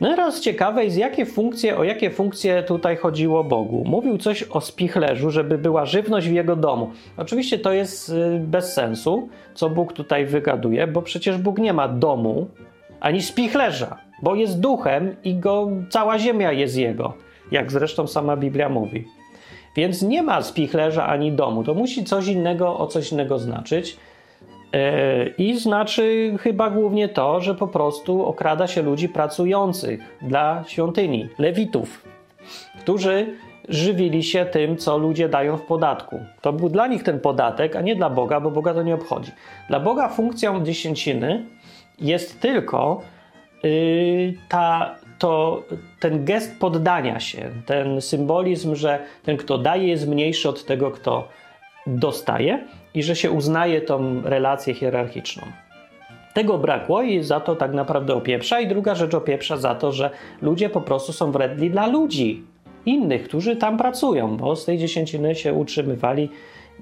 [0.00, 3.84] No teraz ciekawe jest, jakie funkcje, o jakie funkcje tutaj chodziło Bogu.
[3.86, 6.90] Mówił coś o spichlerzu, żeby była żywność w jego domu.
[7.16, 11.88] Oczywiście to jest y, bez sensu, co Bóg tutaj wygaduje, bo przecież Bóg nie ma
[11.88, 12.46] domu
[13.00, 17.14] ani spichlerza, bo jest duchem i go, cała ziemia jest jego,
[17.50, 19.04] jak zresztą sama Biblia mówi.
[19.78, 21.64] Więc nie ma spichlerza ani domu.
[21.64, 23.96] To musi coś innego o coś innego znaczyć.
[24.72, 31.28] E, I znaczy chyba głównie to, że po prostu okrada się ludzi pracujących dla świątyni,
[31.38, 32.04] lewitów,
[32.80, 33.26] którzy
[33.68, 36.20] żywili się tym, co ludzie dają w podatku.
[36.40, 39.30] To był dla nich ten podatek, a nie dla Boga, bo Boga to nie obchodzi.
[39.68, 41.44] Dla Boga funkcją dziesięciny
[42.00, 43.02] jest tylko
[43.62, 45.62] yy, ta, to,
[46.00, 51.28] ten gest poddania się, ten symbolizm, że ten, kto daje, jest mniejszy od tego, kto
[51.86, 55.42] dostaje i że się uznaje tą relację hierarchiczną.
[56.34, 58.60] Tego brakło i za to tak naprawdę opieprza.
[58.60, 60.10] I druga rzecz opieprza za to, że
[60.42, 62.44] ludzie po prostu są wredni dla ludzi
[62.86, 66.30] innych, którzy tam pracują, bo z tej dziesięciny się utrzymywali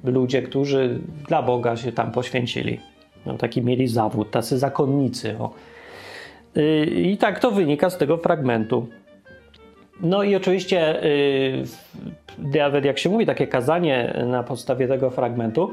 [0.05, 2.81] ludzie, którzy dla Boga się tam poświęcili.
[3.27, 5.37] No, taki mieli zawód, tacy zakonnicy.
[5.39, 5.51] O.
[6.57, 8.89] Y, I tak to wynika z tego fragmentu.
[10.01, 11.01] No i oczywiście,
[12.39, 15.73] nawet jak się mówi, takie kazanie na podstawie tego fragmentu,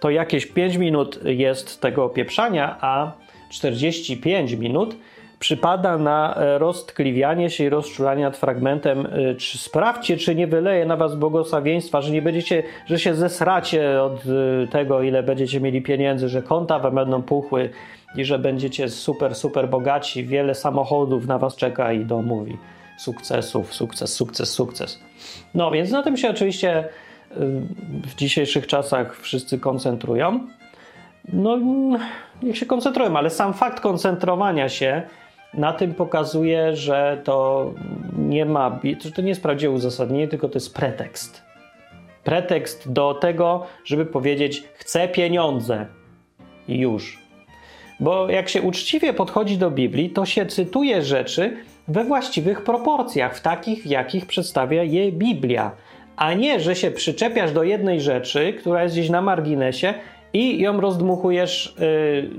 [0.00, 3.12] to jakieś 5 minut jest tego opieprzania, a
[3.50, 4.96] 45 minut
[5.38, 9.06] przypada na roztkliwianie się i rozczulanie nad fragmentem.
[9.06, 14.02] E, czy sprawdźcie, czy nie wyleje na was błogosławieństwa, że nie będziecie, że się zesracie
[14.02, 17.70] od e, tego, ile będziecie mieli pieniędzy, że konta wam będą puchły
[18.16, 22.58] i że będziecie super, super bogaci, wiele samochodów na was czeka i domówi
[22.98, 25.00] sukcesów, sukces, sukces, sukces.
[25.54, 26.88] No więc na tym się oczywiście
[28.06, 30.40] w dzisiejszych czasach wszyscy koncentrują.
[31.32, 31.58] No,
[32.42, 35.02] niech się koncentrują, ale sam fakt koncentrowania się
[35.54, 37.70] na tym pokazuje, że to
[38.18, 41.42] nie ma, że to nie jest prawdziwe uzasadnienie, tylko to jest pretekst.
[42.24, 45.86] Pretekst do tego, żeby powiedzieć: chcę pieniądze
[46.68, 47.23] i już.
[48.00, 51.56] Bo jak się uczciwie podchodzi do Biblii, to się cytuje rzeczy
[51.88, 55.70] we właściwych proporcjach, w takich, w jakich przedstawia je Biblia,
[56.16, 59.94] a nie, że się przyczepiasz do jednej rzeczy, która jest gdzieś na marginesie
[60.32, 61.74] i ją rozdmuchujesz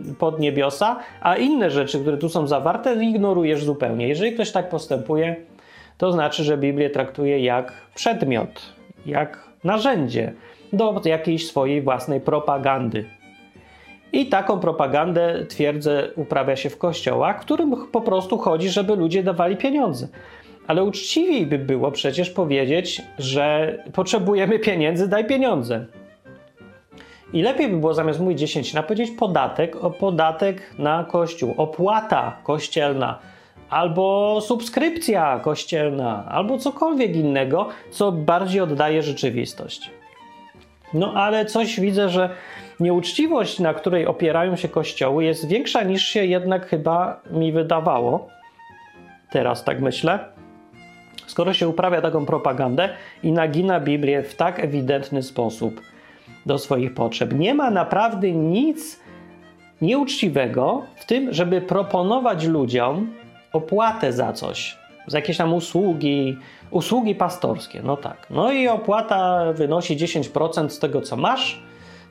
[0.06, 4.08] yy, pod niebiosa, a inne rzeczy, które tu są zawarte, ignorujesz zupełnie.
[4.08, 5.36] Jeżeli ktoś tak postępuje,
[5.98, 8.62] to znaczy, że Biblię traktuje jak przedmiot,
[9.06, 10.34] jak narzędzie
[10.74, 13.06] do jakiejś swojej własnej propagandy.
[14.16, 19.58] I taką propagandę, twierdzę, uprawia się w kościołach, którym po prostu chodzi, żeby ludzie dawali
[19.58, 20.08] pieniądze.
[20.68, 25.86] Ale uczciwiej by było przecież powiedzieć, że potrzebujemy pieniędzy, daj pieniądze.
[27.34, 32.38] I lepiej by było zamiast mówić 10 na powiedzieć podatek, o podatek na kościół, opłata
[32.44, 33.20] kościelna,
[33.70, 39.92] albo subskrypcja kościelna, albo cokolwiek innego, co bardziej oddaje rzeczywistość.
[40.94, 42.30] No ale coś widzę, że
[42.80, 48.30] nieuczciwość, na której opierają się kościoły, jest większa niż się jednak chyba mi wydawało.
[49.32, 50.20] Teraz tak myślę.
[51.28, 52.90] Skoro się uprawia taką propagandę
[53.24, 55.82] i nagina Biblię w tak ewidentny sposób
[56.46, 59.00] do swoich potrzeb, nie ma naprawdę nic
[59.82, 63.14] nieuczciwego w tym, żeby proponować ludziom
[63.54, 66.38] opłatę za coś, za jakieś tam usługi,
[66.72, 68.28] usługi pastorskie, no tak.
[68.30, 71.62] No i opłata wynosi 10% z tego, co masz,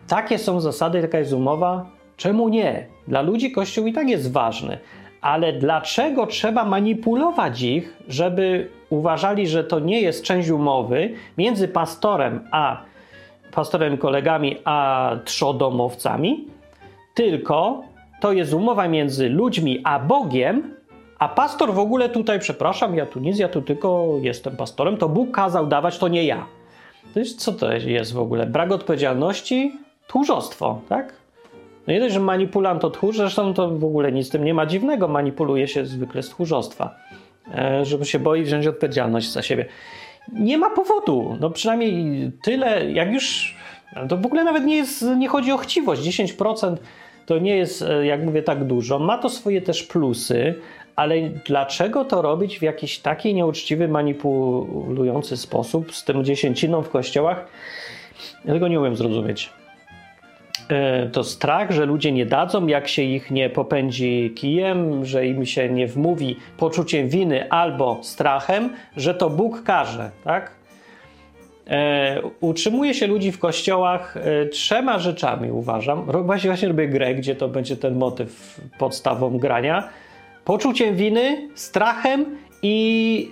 [0.06, 1.86] takie są zasady, taka jest umowa.
[2.16, 2.86] Czemu nie?
[3.08, 4.78] Dla ludzi Kościół i tak jest ważny,
[5.20, 12.48] ale dlaczego trzeba manipulować ich, żeby uważali, że to nie jest część umowy między pastorem
[12.50, 12.82] a
[13.52, 16.48] pastorem kolegami a trzodomowcami,
[17.14, 17.82] tylko
[18.20, 20.74] to jest umowa między ludźmi a Bogiem,
[21.18, 25.08] a pastor w ogóle tutaj, przepraszam, ja tu nic, ja tu tylko jestem pastorem, to
[25.08, 26.46] Bóg kazał dawać, to nie ja.
[27.14, 28.46] To jest, co to jest w ogóle?
[28.46, 29.72] Brak odpowiedzialności?
[30.06, 31.12] Tchórzostwo, tak?
[31.86, 34.54] No nie dość, że manipulant to tchórz, zresztą to w ogóle nic z tym nie
[34.54, 36.94] ma dziwnego, manipuluje się zwykle z tchórzostwa,
[37.54, 39.66] e, żeby się boi wziąć odpowiedzialność za siebie.
[40.32, 43.56] Nie ma powodu, no przynajmniej tyle, jak już,
[44.08, 46.76] to w ogóle nawet nie jest, nie chodzi o chciwość, 10%
[47.26, 50.54] to nie jest, e, jak mówię, tak dużo, ma to swoje też plusy,
[50.96, 51.14] ale
[51.46, 57.48] dlaczego to robić w jakiś taki nieuczciwy, manipulujący sposób z tym dziesięciną w kościołach?
[58.44, 59.63] Ja tego nie umiem zrozumieć.
[60.68, 65.46] E, to strach, że ludzie nie dadzą, jak się ich nie popędzi kijem, że im
[65.46, 70.50] się nie wmówi poczuciem winy albo strachem, że to Bóg każe, tak?
[71.66, 76.05] E, utrzymuje się ludzi w kościołach e, trzema rzeczami, uważam.
[76.05, 79.88] Właśnie, właśnie robię grę, gdzie to będzie ten motyw podstawą grania.
[80.45, 83.28] Poczuciem winy, strachem i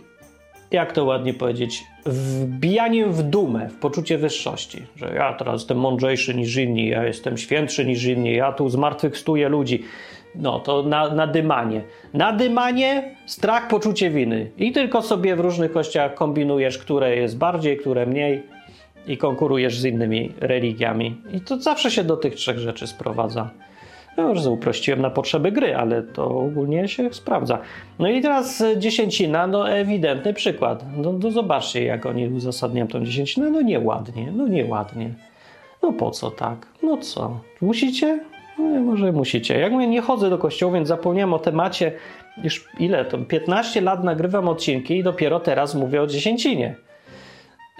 [0.70, 6.34] jak to ładnie powiedzieć, wbijaniem w dumę, w poczucie wyższości, że ja teraz jestem mądrzejszy
[6.34, 9.84] niż inni, ja jestem świętszy niż inni, ja tu zmartwychwstuję ludzi.
[10.34, 11.82] No to na, nadymanie.
[12.14, 14.50] Nadymanie, strach, poczucie winy.
[14.58, 18.42] I tylko sobie w różnych kościach kombinujesz, które jest bardziej, które mniej
[19.06, 21.16] i konkurujesz z innymi religiami.
[21.32, 23.50] I to zawsze się do tych trzech rzeczy sprowadza.
[24.16, 27.58] No już uprościłem na potrzeby gry, ale to ogólnie się sprawdza.
[27.98, 30.84] No i teraz dziesięcina, no ewidentny przykład.
[30.96, 33.50] No, no zobaczcie, jak oni uzasadniają tą dziesięcinę.
[33.50, 35.14] No nieładnie, no nieładnie.
[35.82, 36.66] No po co tak?
[36.82, 37.40] No co?
[37.60, 38.20] Musicie?
[38.58, 39.58] No może musicie.
[39.58, 41.92] Jak mówię, nie chodzę do kościoła, więc zapomniałem o temacie.
[42.44, 43.18] Już ile to?
[43.18, 46.74] 15 lat nagrywam odcinki i dopiero teraz mówię o dziesięcinie.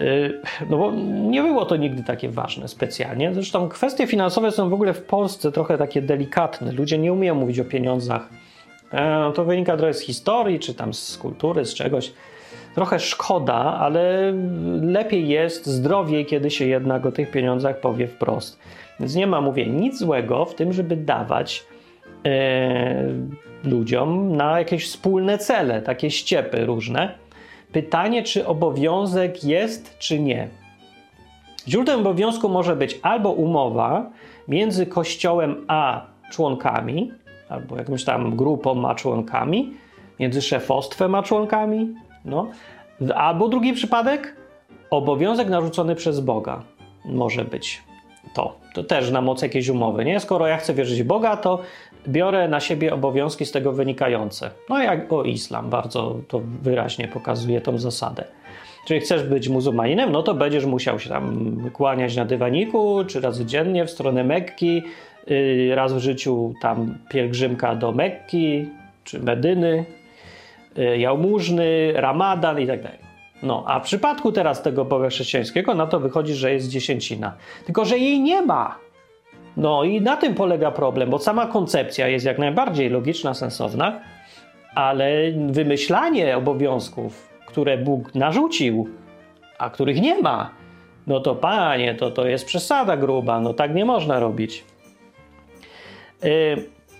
[0.03, 3.33] Y, no bo nie było to nigdy takie ważne specjalnie.
[3.33, 6.71] Zresztą kwestie finansowe są w ogóle w Polsce trochę takie delikatne.
[6.71, 8.29] Ludzie nie umieją mówić o pieniądzach.
[8.93, 12.13] E, to wynika trochę z historii, czy tam z kultury, z czegoś.
[12.75, 14.33] Trochę szkoda, ale
[14.81, 18.59] lepiej jest, zdrowiej, kiedy się jednak o tych pieniądzach powie wprost.
[18.99, 21.65] Więc nie ma, mówię, nic złego w tym, żeby dawać
[22.25, 23.03] e,
[23.63, 27.22] ludziom na jakieś wspólne cele, takie ściepy różne
[27.73, 30.47] Pytanie, czy obowiązek jest, czy nie.
[31.67, 34.09] Źródłem obowiązku może być albo umowa
[34.47, 37.11] między kościołem a członkami,
[37.49, 39.73] albo jakąś tam grupą a członkami,
[40.19, 41.95] między szefostwem a członkami,
[42.25, 42.47] no.
[43.15, 44.35] albo drugi przypadek
[44.89, 46.63] obowiązek narzucony przez Boga
[47.05, 47.81] może być
[48.33, 48.57] to.
[48.73, 50.19] To też na mocy jakiejś umowy, nie?
[50.19, 51.59] Skoro ja chcę wierzyć w Boga, to
[52.07, 54.51] biorę na siebie obowiązki z tego wynikające.
[54.69, 58.23] No jak o islam, bardzo to wyraźnie pokazuje tą zasadę.
[58.87, 63.45] Czyli chcesz być muzułmaninem, no to będziesz musiał się tam kłaniać na dywaniku, czy razy
[63.45, 64.83] dziennie w stronę Mekki,
[65.27, 68.65] yy, raz w życiu tam pielgrzymka do Mekki,
[69.03, 69.85] czy Medyny,
[70.75, 72.99] yy, jałmużny, ramadan i tak dalej.
[73.43, 77.33] No, a w przypadku teraz tego Boga chrześcijańskiego, na to wychodzi, że jest dziesięcina.
[77.65, 78.75] Tylko, że jej nie ma.
[79.57, 83.99] No i na tym polega problem, bo sama koncepcja jest jak najbardziej logiczna, sensowna,
[84.75, 88.87] ale wymyślanie obowiązków, które Bóg narzucił,
[89.57, 90.51] a których nie ma,
[91.07, 94.63] no to panie, to, to jest przesada gruba, no tak nie można robić.
[96.23, 96.29] Yy,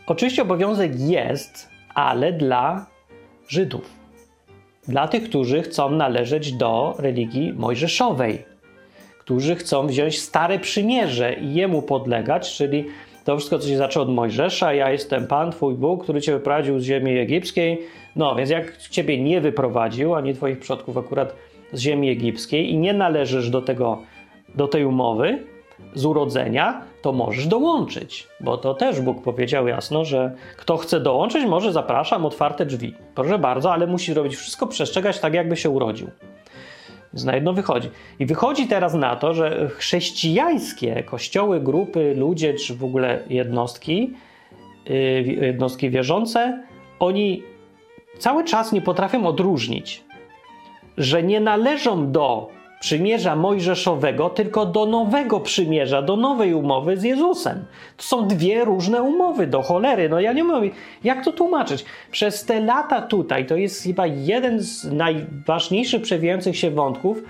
[0.07, 2.85] oczywiście obowiązek jest, ale dla
[3.47, 3.89] Żydów.
[4.87, 8.52] Dla tych, którzy chcą należeć do religii mojżeszowej
[9.23, 12.85] którzy chcą wziąć stare przymierze i jemu podlegać, czyli
[13.23, 16.79] to wszystko, co się zaczęło od Mojżesza, ja jestem Pan, Twój Bóg, który Cię wyprowadził
[16.79, 17.81] z ziemi egipskiej.
[18.15, 21.35] No, więc jak Ciebie nie wyprowadził, ani Twoich przodków akurat
[21.73, 24.01] z ziemi egipskiej i nie należysz do tego,
[24.55, 25.39] do tej umowy
[25.95, 31.45] z urodzenia, to możesz dołączyć, bo to też Bóg powiedział jasno, że kto chce dołączyć,
[31.45, 32.93] może zapraszam, otwarte drzwi.
[33.15, 36.07] Proszę bardzo, ale musi robić wszystko, przestrzegać tak, jakby się urodził.
[37.13, 37.89] Więc na jedno wychodzi.
[38.19, 44.13] I wychodzi teraz na to, że chrześcijańskie kościoły, grupy, ludzie, czy w ogóle jednostki,
[44.89, 44.93] y,
[45.41, 46.63] jednostki wierzące,
[46.99, 47.43] oni
[48.17, 50.03] cały czas nie potrafią odróżnić,
[50.97, 52.49] że nie należą do
[52.83, 57.65] przymierza mojżeszowego, tylko do nowego przymierza, do nowej umowy z Jezusem.
[57.97, 60.09] To są dwie różne umowy, do cholery.
[60.09, 60.71] No ja nie wiem,
[61.03, 61.85] jak to tłumaczyć.
[62.11, 67.23] Przez te lata tutaj, to jest chyba jeden z najważniejszych przewijających się wątków,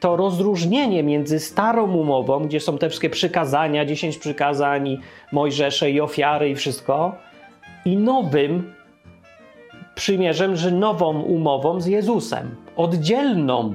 [0.00, 4.98] to rozróżnienie między starą umową, gdzie są te wszystkie przykazania, dziesięć przykazań,
[5.32, 7.14] Mojżesze i ofiary i wszystko,
[7.84, 8.72] i nowym
[9.94, 13.74] przymierzem, że nową umową z Jezusem, oddzielną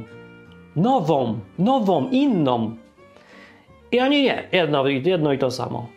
[0.76, 2.76] nową, nową, inną.
[3.92, 5.88] I oni nie, jedno, jedno i to samo.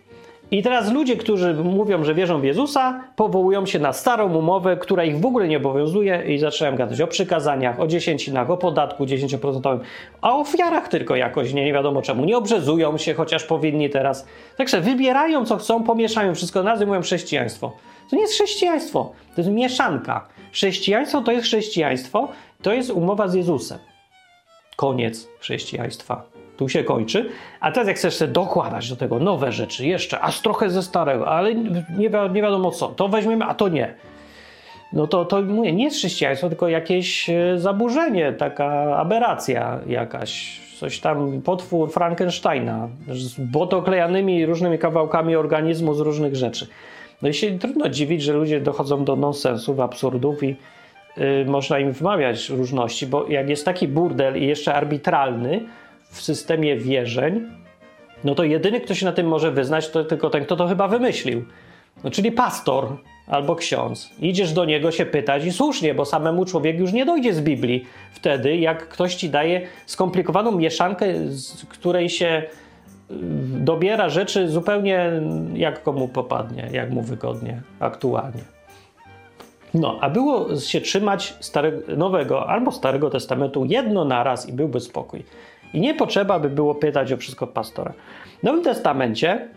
[0.51, 5.05] I teraz ludzie, którzy mówią, że wierzą w Jezusa, powołują się na starą umowę, która
[5.05, 9.79] ich w ogóle nie obowiązuje i zaczynają gadać o przykazaniach, o dziesięcinach, o podatku 10%,
[10.21, 12.25] a o ofiarach tylko jakoś, nie, nie wiadomo czemu.
[12.25, 14.27] Nie obrzezują się, chociaż powinni teraz.
[14.57, 17.73] Także wybierają co chcą, pomieszają wszystko, nazywują chrześcijaństwo.
[18.11, 20.29] To nie jest chrześcijaństwo, to jest mieszanka.
[20.53, 22.29] Chrześcijaństwo to jest chrześcijaństwo,
[22.63, 23.79] to jest umowa z Jezusem
[24.77, 26.23] koniec chrześcijaństwa.
[26.57, 27.31] Tu się kończy.
[27.61, 31.29] A teraz jak chcesz sobie dokładać do tego nowe rzeczy, jeszcze, aż trochę ze starego,
[31.29, 31.85] ale nie,
[32.33, 33.95] nie wiadomo co, to weźmiemy, a to nie.
[34.93, 41.01] No to, to mówię, nie jest chrześcijaństwo, tylko jakieś e, zaburzenie, taka aberracja jakaś, coś
[41.01, 46.67] tam, potwór Frankensteina z błotoklejanymi różnymi kawałkami organizmu z różnych rzeczy.
[47.23, 50.57] No i się trudno dziwić, że ludzie dochodzą do nonsensów, absurdów i
[51.47, 55.61] można im wmawiać różności, bo jak jest taki burdel i jeszcze arbitralny
[56.11, 57.47] w systemie wierzeń,
[58.25, 60.89] no to jedyny, kto się na tym może wyznać, to tylko ten, kto to chyba
[60.89, 61.45] wymyślił.
[62.05, 62.97] No, czyli pastor
[63.27, 64.11] albo ksiądz.
[64.21, 67.85] Idziesz do niego się pytać i słusznie, bo samemu człowiek już nie dojdzie z Biblii
[68.13, 72.43] wtedy, jak ktoś ci daje skomplikowaną mieszankę, z której się
[73.11, 73.15] y,
[73.61, 75.11] dobiera rzeczy zupełnie
[75.55, 78.56] jak komu popadnie, jak mu wygodnie, aktualnie.
[79.81, 85.23] No, a było się trzymać starego, Nowego albo Starego Testamentu jedno naraz i byłby spokój.
[85.75, 87.93] I nie potrzeba by było pytać o wszystko pastora.
[88.41, 89.49] W Nowym Testamencie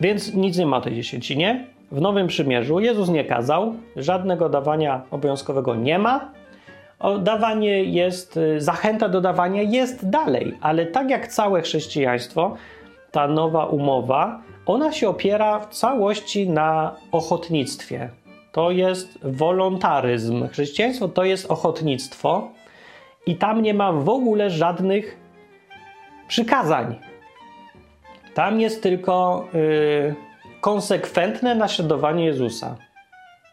[0.00, 1.66] Więc nic nie ma o tej dziesięcinie.
[1.92, 6.32] W Nowym Przymierzu Jezus nie kazał, żadnego dawania obowiązkowego nie ma.
[7.20, 12.56] Dawanie jest, y, zachęta do dawania jest dalej, ale tak jak całe chrześcijaństwo,
[13.10, 18.10] ta nowa umowa, ona się opiera w całości na ochotnictwie.
[18.52, 20.48] To jest wolontaryzm.
[20.48, 22.50] Chrześcijaństwo to jest ochotnictwo
[23.26, 25.16] i tam nie ma w ogóle żadnych
[26.28, 26.94] przykazań.
[28.34, 30.14] Tam jest tylko yy,
[30.60, 32.76] konsekwentne naśladowanie Jezusa.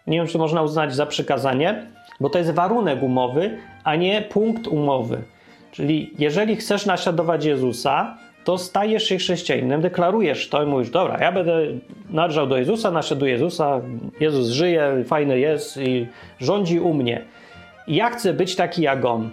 [0.08, 4.68] Nie wiem, czy można uznać za przykazanie, bo to jest warunek umowy, a nie punkt
[4.68, 5.24] umowy.
[5.72, 8.18] Czyli jeżeli chcesz naśladować Jezusa,
[8.48, 11.62] to stajesz się chrześcijaninem, deklarujesz to i mówisz, dobra, ja będę
[12.10, 13.82] należał do Jezusa, naśladuję Jezusa,
[14.20, 16.08] Jezus żyje, fajny jest i
[16.39, 17.26] rządzi u mnie.
[17.88, 19.30] Ja chcę być taki jak On.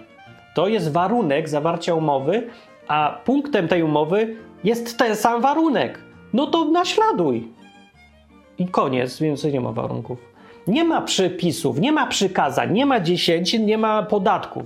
[0.55, 2.47] To jest warunek zawarcia umowy,
[2.87, 5.99] a punktem tej umowy jest ten sam warunek.
[6.33, 7.47] No to naśladuj.
[8.57, 10.17] I koniec, więcej nie ma warunków.
[10.67, 14.65] Nie ma przepisów, nie ma przykazań, nie ma dziesięcin, nie ma podatków.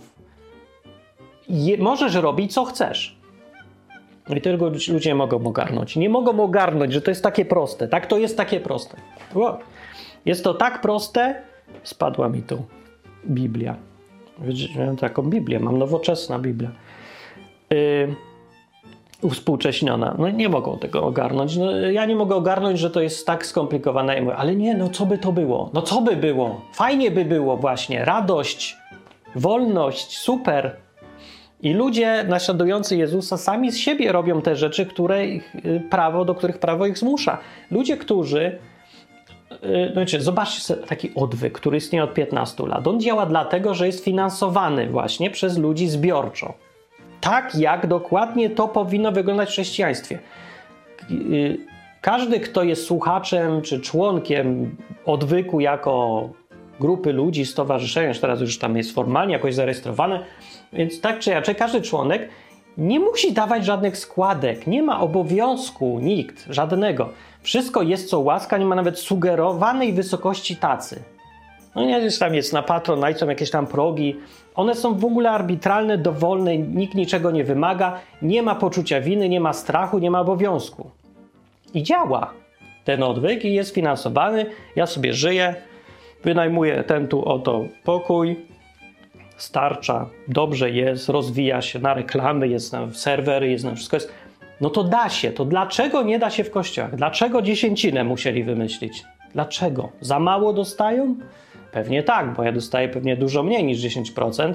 [1.49, 3.18] Je, możesz robić co chcesz.
[4.37, 5.95] I tylko ludzie mogą ogarnąć.
[5.95, 7.87] Nie mogą ogarnąć, że to jest takie proste.
[7.87, 8.97] Tak, to jest takie proste.
[10.25, 11.41] Jest to tak proste,
[11.83, 12.63] spadła mi tu
[13.25, 13.75] Biblia.
[14.85, 16.71] Mam taką Biblię, mam nowoczesna Biblia.
[17.69, 18.15] Yy,
[19.21, 20.15] uwspółcześniona.
[20.19, 21.57] No nie mogą tego ogarnąć.
[21.57, 24.15] No, ja nie mogę ogarnąć, że to jest tak skomplikowane.
[24.15, 25.69] Ja mówię, ale nie, no co by to było?
[25.73, 26.61] No co by było?
[26.73, 28.05] Fajnie by było właśnie.
[28.05, 28.77] Radość,
[29.35, 30.75] wolność, super.
[31.61, 36.35] I ludzie naśladujący Jezusa sami z siebie robią te rzeczy, które ich, y, prawo, do
[36.35, 37.37] których prawo ich zmusza.
[37.71, 38.59] Ludzie, którzy
[39.51, 42.87] y, no wiecie, zobaczcie taki odwyk, który istnieje od 15 lat.
[42.87, 46.53] On działa dlatego, że jest finansowany właśnie przez ludzi zbiorczo.
[47.21, 50.19] Tak jak dokładnie to powinno wyglądać w chrześcijaństwie.
[51.11, 51.57] Y,
[52.01, 56.29] każdy, kto jest słuchaczem czy członkiem odwyku jako
[56.79, 60.25] grupy ludzi, stowarzyszenia, już teraz już tam jest formalnie jakoś zarejestrowane,
[60.73, 62.29] więc tak czy inaczej, każdy członek
[62.77, 67.09] nie musi dawać żadnych składek, nie ma obowiązku, nikt, żadnego.
[67.41, 71.03] Wszystko jest co łaska, nie ma nawet sugerowanej wysokości tacy.
[71.75, 74.15] No nie, jest tam jest na Patronite, są jakieś tam progi.
[74.55, 79.39] One są w ogóle arbitralne, dowolne, nikt niczego nie wymaga, nie ma poczucia winy, nie
[79.39, 80.91] ma strachu, nie ma obowiązku.
[81.73, 82.33] I działa
[82.83, 84.45] ten odwyk i jest finansowany.
[84.75, 85.55] Ja sobie żyję,
[86.23, 88.48] wynajmuję ten tu oto pokój,
[89.41, 93.95] starcza, dobrze jest, rozwija się na reklamy, jest na serwery, jest na wszystko.
[93.95, 94.13] Jest.
[94.61, 95.31] No to da się.
[95.31, 96.95] To dlaczego nie da się w kościołach?
[96.95, 99.03] Dlaczego dziesięcinę musieli wymyślić?
[99.33, 99.89] Dlaczego?
[100.01, 101.15] Za mało dostają?
[101.71, 104.53] Pewnie tak, bo ja dostaję pewnie dużo mniej niż 10%.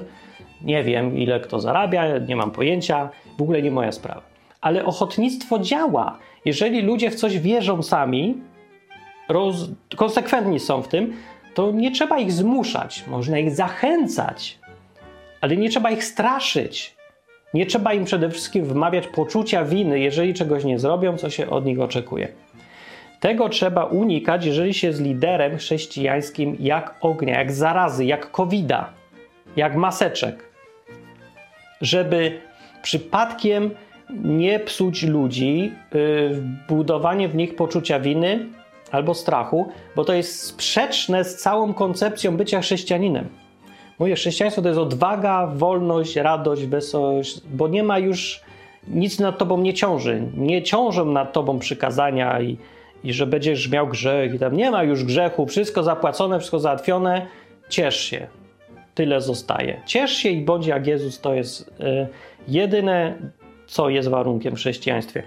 [0.61, 4.21] Nie wiem, ile kto zarabia, nie mam pojęcia, w ogóle nie moja sprawa.
[4.61, 6.17] Ale ochotnictwo działa.
[6.45, 8.37] Jeżeli ludzie w coś wierzą sami,
[9.29, 9.69] roz...
[9.95, 11.13] konsekwentni są w tym,
[11.53, 14.59] to nie trzeba ich zmuszać, można ich zachęcać,
[15.45, 16.95] ale nie trzeba ich straszyć.
[17.53, 21.65] Nie trzeba im przede wszystkim wmawiać poczucia winy, jeżeli czegoś nie zrobią, co się od
[21.65, 22.27] nich oczekuje.
[23.19, 28.89] Tego trzeba unikać, jeżeli się jest liderem chrześcijańskim jak ognia, jak zarazy, jak covida,
[29.55, 30.43] jak maseczek.
[31.81, 32.39] Żeby
[32.81, 33.71] przypadkiem
[34.23, 38.45] nie psuć ludzi, yy, budowanie w nich poczucia winy
[38.91, 43.44] albo strachu, bo to jest sprzeczne z całą koncepcją bycia chrześcijaninem.
[43.99, 48.41] Moje chrześcijaństwo to jest odwaga, wolność, radość, wesołość, bo nie ma już
[48.87, 50.21] nic nad tobą nie ciąży.
[50.37, 52.57] Nie ciążą nad tobą przykazania i,
[53.03, 57.25] i że będziesz miał grzech i tam nie ma już grzechu, wszystko zapłacone, wszystko załatwione.
[57.69, 58.27] Ciesz się.
[58.95, 59.81] Tyle zostaje.
[59.85, 62.07] Ciesz się i bądź jak Jezus to jest y,
[62.47, 63.15] jedyne,
[63.67, 65.23] co jest warunkiem w chrześcijaństwie.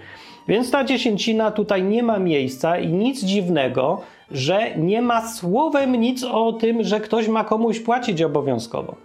[0.47, 4.01] Więc ta dziesięcina tutaj nie ma miejsca i nic dziwnego,
[4.31, 8.95] że nie ma słowem nic o tym, że ktoś ma komuś płacić obowiązkowo.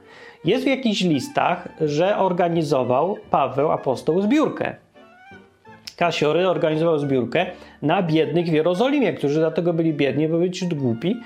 [0.45, 4.77] Jest w jakichś listach, że organizował Paweł apostoł zbiórkę.
[5.97, 7.47] Kasiory organizował zbiórkę
[7.83, 11.17] na biednych w Jerozolimie, którzy dlatego byli biedni, bo byli głupi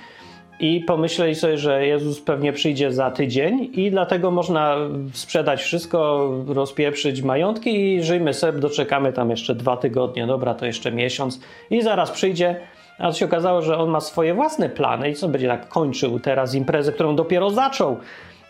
[0.60, 4.76] i pomyśleli sobie, że Jezus pewnie przyjdzie za tydzień i dlatego można
[5.12, 10.92] sprzedać wszystko, rozpieprzyć majątki i żyjmy sobie, doczekamy tam jeszcze dwa tygodnie, dobra, to jeszcze
[10.92, 11.40] miesiąc
[11.70, 12.60] i zaraz przyjdzie
[12.98, 16.54] a się okazało, że on ma swoje własne plany i co będzie tak kończył teraz
[16.54, 17.96] imprezę, którą dopiero zaczął,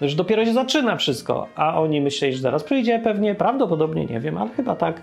[0.01, 4.39] że dopiero się zaczyna wszystko, a oni myśleli, że zaraz przyjdzie pewnie, prawdopodobnie, nie wiem,
[4.39, 5.03] ale chyba tak.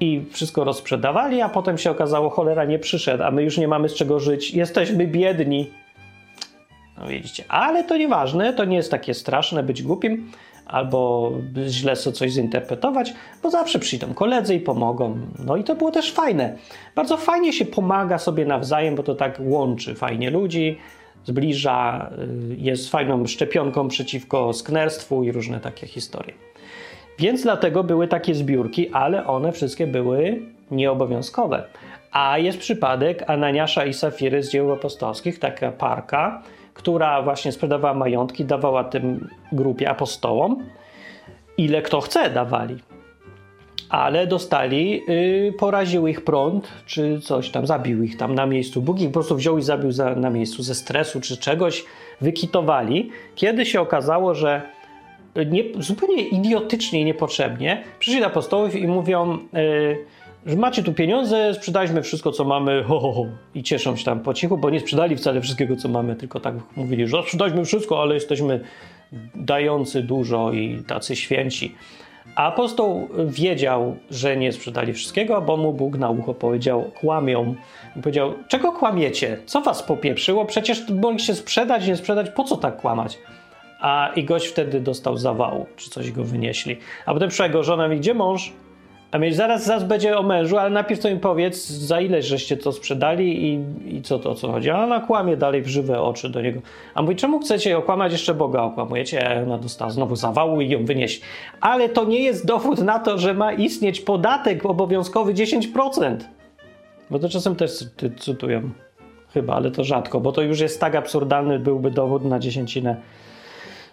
[0.00, 3.88] I wszystko rozprzedawali, a potem się okazało, cholera nie przyszedł, a my już nie mamy
[3.88, 5.70] z czego żyć, jesteśmy biedni.
[6.98, 10.30] No widzicie, ale to nieważne, to nie jest takie straszne być głupim,
[10.68, 11.32] albo
[11.66, 15.18] źle coś zinterpretować, bo zawsze przyjdą koledzy i pomogą.
[15.44, 16.56] No i to było też fajne.
[16.94, 20.78] Bardzo fajnie się pomaga sobie nawzajem, bo to tak łączy fajnie ludzi,
[21.24, 22.10] zbliża,
[22.50, 26.32] y, jest fajną szczepionką przeciwko sknerstwu i różne takie historie.
[27.18, 31.64] Więc dlatego były takie zbiórki, ale one wszystkie były nieobowiązkowe.
[32.12, 36.42] A jest przypadek Ananiasza i Safiry z dzieł apostolskich, taka parka,
[36.78, 40.64] która właśnie sprzedawała majątki, dawała tym grupie apostołom.
[41.56, 42.76] Ile kto chce dawali.
[43.88, 48.82] Ale dostali, yy, poraził ich prąd, czy coś tam, zabił ich tam na miejscu.
[48.82, 51.84] Bóg ich po prostu wziął i zabił za, na miejscu ze stresu, czy czegoś,
[52.20, 53.10] wykitowali.
[53.34, 54.62] Kiedy się okazało, że
[55.46, 59.38] nie, zupełnie idiotycznie i niepotrzebnie przyszli do apostołów i mówią...
[59.52, 60.17] Yy,
[60.48, 63.26] że macie tu pieniądze, sprzedaliśmy wszystko, co mamy, ho, ho, ho.
[63.54, 66.54] I cieszą się tam po cichu, bo nie sprzedali wcale wszystkiego, co mamy, tylko tak
[66.76, 68.60] mówili, że sprzedaliśmy wszystko, ale jesteśmy
[69.34, 71.74] dający dużo i tacy święci.
[72.36, 77.54] A apostoł wiedział, że nie sprzedali wszystkiego, bo mu Bóg na ucho powiedział, kłamią.
[77.96, 79.38] I powiedział, czego kłamiecie?
[79.46, 80.44] Co was popieprzyło?
[80.44, 83.18] Przecież mogliście sprzedać, nie sprzedać, po co tak kłamać?
[83.80, 86.76] A i gość wtedy dostał zawału, czy coś go wynieśli.
[87.06, 88.52] A potem przyszła jego żona mówi, gdzie mąż?
[89.10, 92.56] A więc zaraz, zaraz będzie o mężu, ale najpierw to mi powiedz, za ile żeście
[92.56, 93.60] to sprzedali i,
[93.96, 94.70] i co to, o co chodzi.
[94.70, 96.60] A ona kłamie dalej w żywe oczy do niego.
[96.94, 99.42] A mówi, czemu chcecie okłamać, jeszcze Boga okłamujecie?
[99.46, 101.20] Ona dostała znowu zawału i ją wynieść.
[101.60, 106.16] Ale to nie jest dowód na to, że ma istnieć podatek obowiązkowy 10%.
[107.10, 107.84] Bo to czasem też
[108.18, 108.70] cytują.
[109.34, 112.96] Chyba, ale to rzadko, bo to już jest tak absurdalny byłby dowód na dziesięcinę.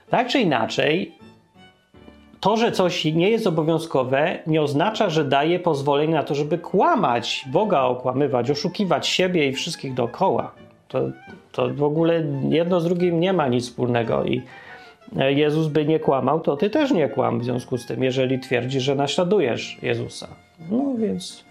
[0.09, 1.11] Tak czy inaczej,
[2.45, 7.45] to, że coś nie jest obowiązkowe, nie oznacza, że daje pozwolenie na to, żeby kłamać,
[7.51, 10.51] Boga okłamywać, oszukiwać siebie i wszystkich dookoła.
[10.87, 11.01] To,
[11.51, 14.41] to w ogóle jedno z drugim nie ma nic wspólnego i
[15.15, 18.83] Jezus by nie kłamał, to ty też nie kłam w związku z tym, jeżeli twierdzisz,
[18.83, 20.27] że naśladujesz Jezusa.
[20.71, 21.45] No więc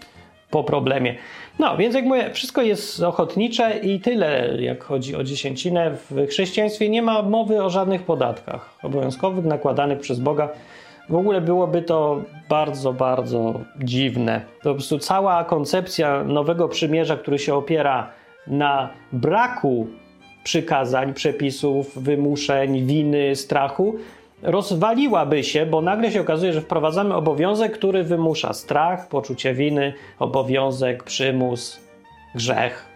[0.49, 1.15] po problemie.
[1.59, 5.91] No, więc jak mówię, wszystko jest ochotnicze i tyle, jak chodzi o dziesięcinę.
[6.09, 10.49] W chrześcijaństwie nie ma mowy o żadnych podatkach obowiązkowych nakładanych przez Boga.
[11.09, 14.41] W ogóle byłoby to bardzo, bardzo dziwne.
[14.63, 18.09] Po prostu cała koncepcja nowego przymierza, który się opiera
[18.47, 19.87] na braku
[20.43, 23.95] przykazań, przepisów, wymuszeń, winy, strachu,
[24.41, 31.03] rozwaliłaby się, bo nagle się okazuje, że wprowadzamy obowiązek, który wymusza strach, poczucie winy, obowiązek,
[31.03, 31.79] przymus,
[32.35, 32.94] grzech,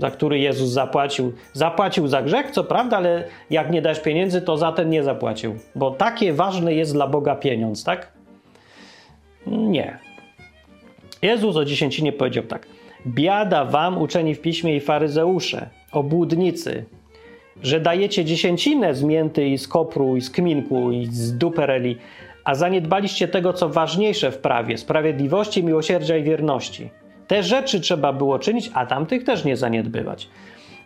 [0.00, 1.32] za który Jezus zapłacił.
[1.52, 5.54] Zapłacił za grzech, co prawda, ale jak nie dasz pieniędzy, to za ten nie zapłacił,
[5.74, 8.12] bo takie ważne jest dla Boga pieniądz, tak?
[9.46, 9.98] Nie.
[11.22, 12.66] Jezus o dziesięcinie powiedział tak.
[13.06, 16.84] Biada wam, uczeni w piśmie i faryzeusze, obłudnicy,
[17.62, 21.96] że dajecie dziesięcinę z mięty i z kopru i z kminku i z dupereli,
[22.44, 26.90] a zaniedbaliście tego, co ważniejsze w prawie, sprawiedliwości, miłosierdzia i wierności.
[27.30, 30.28] Te rzeczy trzeba było czynić, a tamtych też nie zaniedbywać.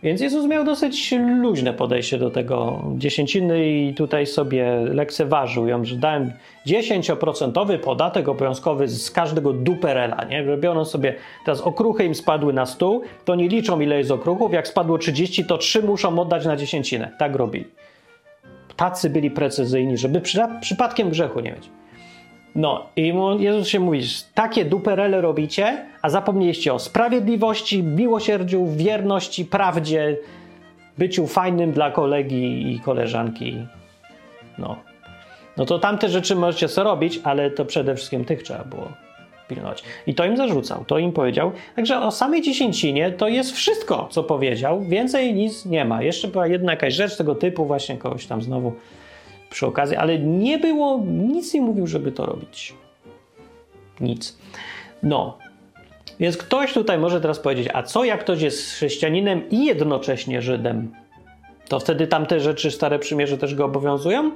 [0.03, 5.97] Więc Jezus miał dosyć luźne podejście do tego dziesięciny i tutaj sobie lekceważył ją, że
[5.97, 6.33] dałem
[6.67, 10.45] 10% podatek obowiązkowy z każdego duperela, nie?
[10.45, 11.15] Że biorą sobie,
[11.45, 15.45] teraz okruchy im spadły na stół, to nie liczą ile jest okruchów, jak spadło 30,
[15.45, 17.11] to 3 muszą oddać na dziesięcinę.
[17.19, 17.65] Tak robili.
[18.77, 21.71] Tacy byli precyzyjni, żeby przy, przypadkiem grzechu nie mieć.
[22.55, 24.01] No i Jezus się mówi,
[24.35, 30.17] takie duperele robicie, a zapomnieliście o sprawiedliwości, miłosierdziu, wierności, prawdzie,
[30.99, 33.67] byciu fajnym dla kolegi i koleżanki.
[34.59, 34.77] No.
[35.57, 38.89] No to tamte rzeczy możecie sobie robić, ale to przede wszystkim tych trzeba było
[39.49, 39.83] pilnować.
[40.07, 41.53] I to im zarzucał, to im powiedział.
[41.77, 44.81] Także o samej dziesięcinie to jest wszystko, co powiedział.
[44.81, 46.03] Więcej nic nie ma.
[46.03, 48.73] Jeszcze była jedna jakaś rzecz tego typu, właśnie kogoś tam znowu
[49.55, 52.75] przy okazji, ale nie było, nic nie mówił, żeby to robić.
[54.01, 54.39] Nic.
[55.03, 55.39] No.
[56.21, 60.93] Więc ktoś tutaj może teraz powiedzieć, a co jak ktoś jest chrześcijaninem i jednocześnie Żydem?
[61.69, 64.31] To wtedy tamte rzeczy, Stare Przymierze też go obowiązują?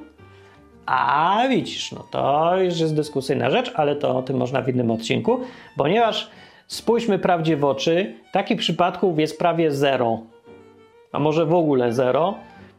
[0.86, 4.90] A widzisz, no to już jest dyskusyjna rzecz, ale to o tym można w innym
[4.90, 5.40] odcinku,
[5.76, 6.30] ponieważ
[6.66, 10.20] spójrzmy prawdzie w oczy, takich przypadków jest prawie zero,
[11.12, 12.34] a może w ogóle zero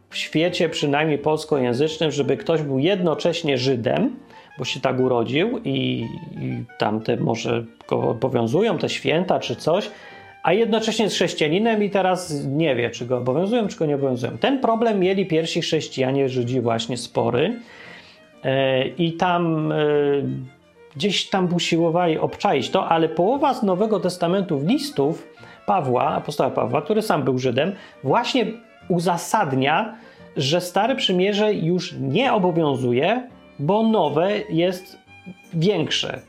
[0.09, 4.15] w świecie, przynajmniej polskojęzycznym, żeby ktoś był jednocześnie Żydem,
[4.57, 6.05] bo się tak urodził i,
[6.41, 9.91] i tamte może go obowiązują, te święta czy coś,
[10.43, 14.37] a jednocześnie jest chrześcijaninem i teraz nie wie, czy go obowiązują, czy go nie obowiązują.
[14.37, 17.59] Ten problem mieli pierwsi chrześcijanie, Żydzi właśnie spory
[18.43, 19.75] e, i tam e,
[20.95, 25.27] gdzieś tam usiłowali obczaić to, ale połowa z Nowego Testamentu listów
[25.65, 28.45] Pawła, apostoła Pawła, który sam był Żydem, właśnie
[28.89, 29.95] uzasadnia,
[30.37, 33.29] że Stare Przymierze już nie obowiązuje
[33.59, 34.97] bo nowe jest
[35.53, 36.19] większe.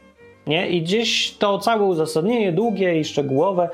[0.46, 0.68] Nie?
[0.68, 3.68] I gdzieś to całe uzasadnienie długie i szczegółowe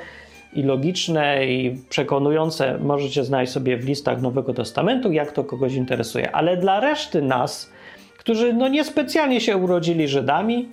[0.53, 6.33] i logiczne i przekonujące możecie znaleźć sobie w listach Nowego Testamentu, jak to kogoś interesuje.
[6.33, 7.71] Ale dla reszty nas,
[8.19, 10.69] którzy no niespecjalnie się urodzili Żydami,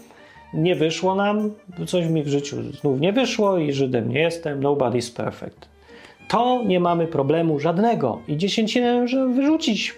[0.53, 1.51] nie wyszło nam,
[1.87, 5.72] coś mi w życiu znów nie wyszło i Żydem nie jestem, nobody's perfect.
[6.27, 9.95] To nie mamy problemu żadnego i dziesięcinę może wyrzucić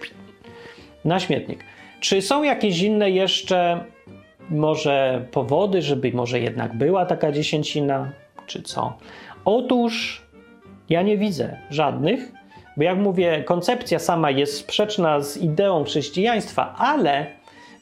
[1.04, 1.64] na śmietnik.
[2.00, 3.84] Czy są jakieś inne jeszcze
[4.50, 8.12] może powody, żeby może jednak była taka dziesięcina,
[8.46, 8.92] czy co?
[9.44, 10.22] Otóż
[10.88, 12.32] ja nie widzę żadnych,
[12.76, 17.26] bo jak mówię, koncepcja sama jest sprzeczna z ideą chrześcijaństwa, ale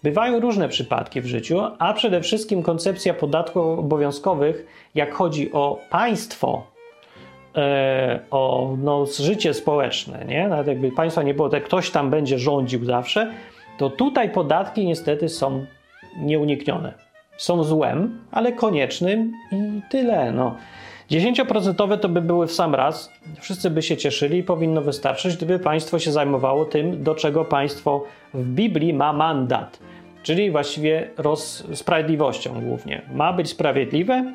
[0.02, 6.73] bywają różne przypadki w życiu, a przede wszystkim koncepcja podatków obowiązkowych, jak chodzi o państwo,
[8.30, 10.48] o no, życie społeczne, nie?
[10.48, 13.32] Nawet jakby państwa nie było, to ktoś tam będzie rządził zawsze,
[13.78, 15.66] to tutaj podatki niestety są
[16.16, 16.94] nieuniknione.
[17.36, 20.32] Są złem, ale koniecznym i tyle.
[20.32, 20.56] No.
[21.10, 25.58] 10% to by były w sam raz, wszyscy by się cieszyli i powinno wystarczyć, gdyby
[25.58, 29.78] państwo się zajmowało tym, do czego państwo w Biblii ma mandat,
[30.22, 33.02] czyli właściwie roz, sprawiedliwością głównie.
[33.14, 34.32] Ma być sprawiedliwe,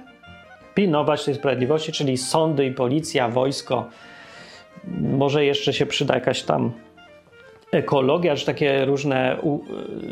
[0.79, 3.85] pilnować tej sprawiedliwości, czyli sądy i policja, wojsko.
[5.01, 6.71] Może jeszcze się przyda jakaś tam
[7.71, 9.59] ekologia, czy takie różne u,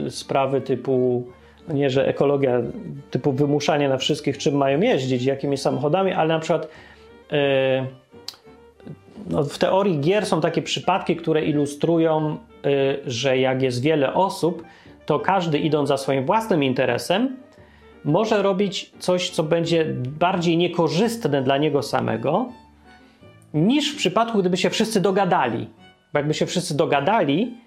[0.10, 1.28] sprawy typu
[1.68, 2.62] nie, że ekologia
[3.12, 6.68] typu wymuszanie na wszystkich, czym mają jeździć, jakimi samochodami, ale na przykład
[7.32, 7.38] yy,
[9.30, 14.64] no w teorii gier są takie przypadki, które ilustrują, yy, że jak jest wiele osób,
[15.06, 17.38] to każdy idąc za swoim własnym interesem,
[18.06, 19.86] może robić coś, co będzie
[20.20, 22.46] bardziej niekorzystne dla niego samego,
[23.54, 25.68] niż w przypadku, gdyby się wszyscy dogadali.
[26.14, 27.58] Bo jakby się wszyscy dogadali,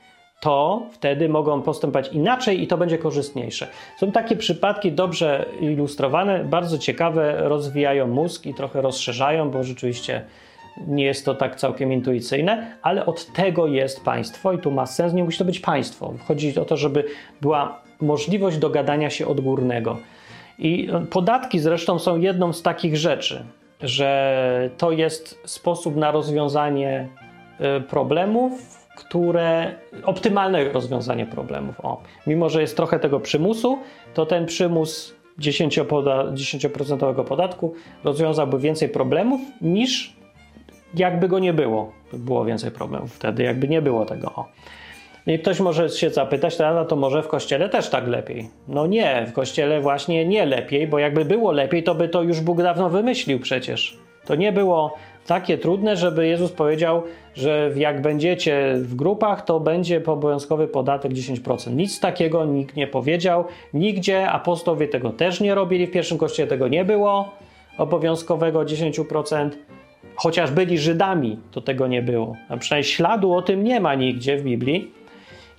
[0.41, 3.69] to wtedy mogą postępować inaczej i to będzie korzystniejsze.
[3.99, 10.25] Są takie przypadki dobrze ilustrowane, bardzo ciekawe, rozwijają mózg i trochę rozszerzają, bo rzeczywiście
[10.87, 15.13] nie jest to tak całkiem intuicyjne, ale od tego jest państwo i tu ma sens,
[15.13, 16.15] nie musi to być państwo.
[16.29, 17.05] Chodzi o to, żeby
[17.41, 19.99] była możliwość dogadania się odgórnego.
[20.61, 23.45] I podatki zresztą są jedną z takich rzeczy,
[23.83, 27.09] że to jest sposób na rozwiązanie
[27.79, 31.81] y, problemów, które optymalne rozwiązanie problemów.
[31.81, 33.79] O, mimo, że jest trochę tego przymusu,
[34.15, 36.67] to ten przymus 10%, 10
[37.29, 40.17] podatku rozwiązałby więcej problemów niż
[40.95, 41.93] jakby go nie było.
[42.13, 44.33] Było więcej problemów wtedy, jakby nie było tego.
[44.35, 44.49] O.
[45.27, 48.49] I ktoś może się zapytać, no to może w kościele też tak lepiej.
[48.69, 52.41] No nie, w kościele właśnie nie lepiej, bo jakby było lepiej, to by to już
[52.41, 53.99] Bóg dawno wymyślił przecież.
[54.27, 54.95] To nie było
[55.27, 57.03] takie trudne, żeby Jezus powiedział,
[57.35, 61.73] że jak będziecie w grupach, to będzie obowiązkowy podatek 10%.
[61.73, 63.45] Nic takiego nikt nie powiedział,
[63.75, 67.29] nigdzie apostowie tego też nie robili, w pierwszym kościele tego nie było
[67.79, 69.51] obowiązkowego 10%.
[70.17, 72.37] Chociaż byli Żydami, to tego nie było.
[72.49, 75.00] A przynajmniej śladu o tym nie ma nigdzie w Biblii.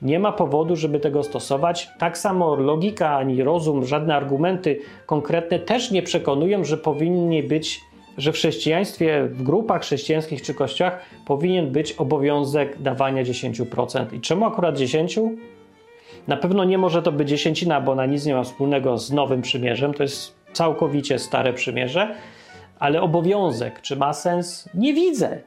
[0.02, 1.90] Nie ma powodu, żeby tego stosować.
[1.98, 7.82] Tak samo logika ani rozum, żadne argumenty konkretne też nie przekonują, że powinni być
[8.18, 14.14] że w chrześcijaństwie, w grupach chrześcijańskich czy kościołach powinien być obowiązek dawania 10%.
[14.14, 15.36] I czemu akurat 10%?
[16.28, 19.42] Na pewno nie może to być dziesięcina, bo ona nic nie ma wspólnego z nowym
[19.42, 19.94] przymierzem.
[19.94, 22.16] To jest całkowicie stare przymierze,
[22.80, 24.70] ale obowiązek, czy ma sens?
[24.74, 25.40] Nie widzę.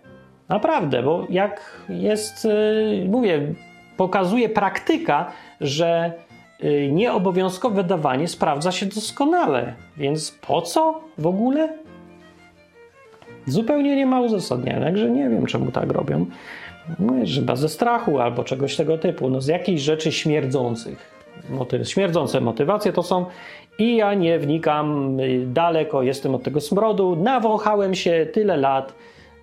[0.48, 3.55] Naprawdę, bo jak jest, yy, mówię,
[3.97, 6.12] pokazuje praktyka, że
[6.61, 9.74] yy, nieobowiązkowe dawanie sprawdza się doskonale.
[9.97, 11.84] Więc po co w ogóle?
[13.47, 16.26] zupełnie nie ma uzasadnienia, także nie wiem, czemu tak robią.
[16.99, 21.14] No, chyba ze strachu albo czegoś tego typu, no z jakichś rzeczy śmierdzących.
[21.51, 23.26] Motyw, śmierdzące motywacje to są
[23.78, 28.95] i ja nie wnikam y, daleko, jestem od tego smrodu, nawąchałem się tyle lat,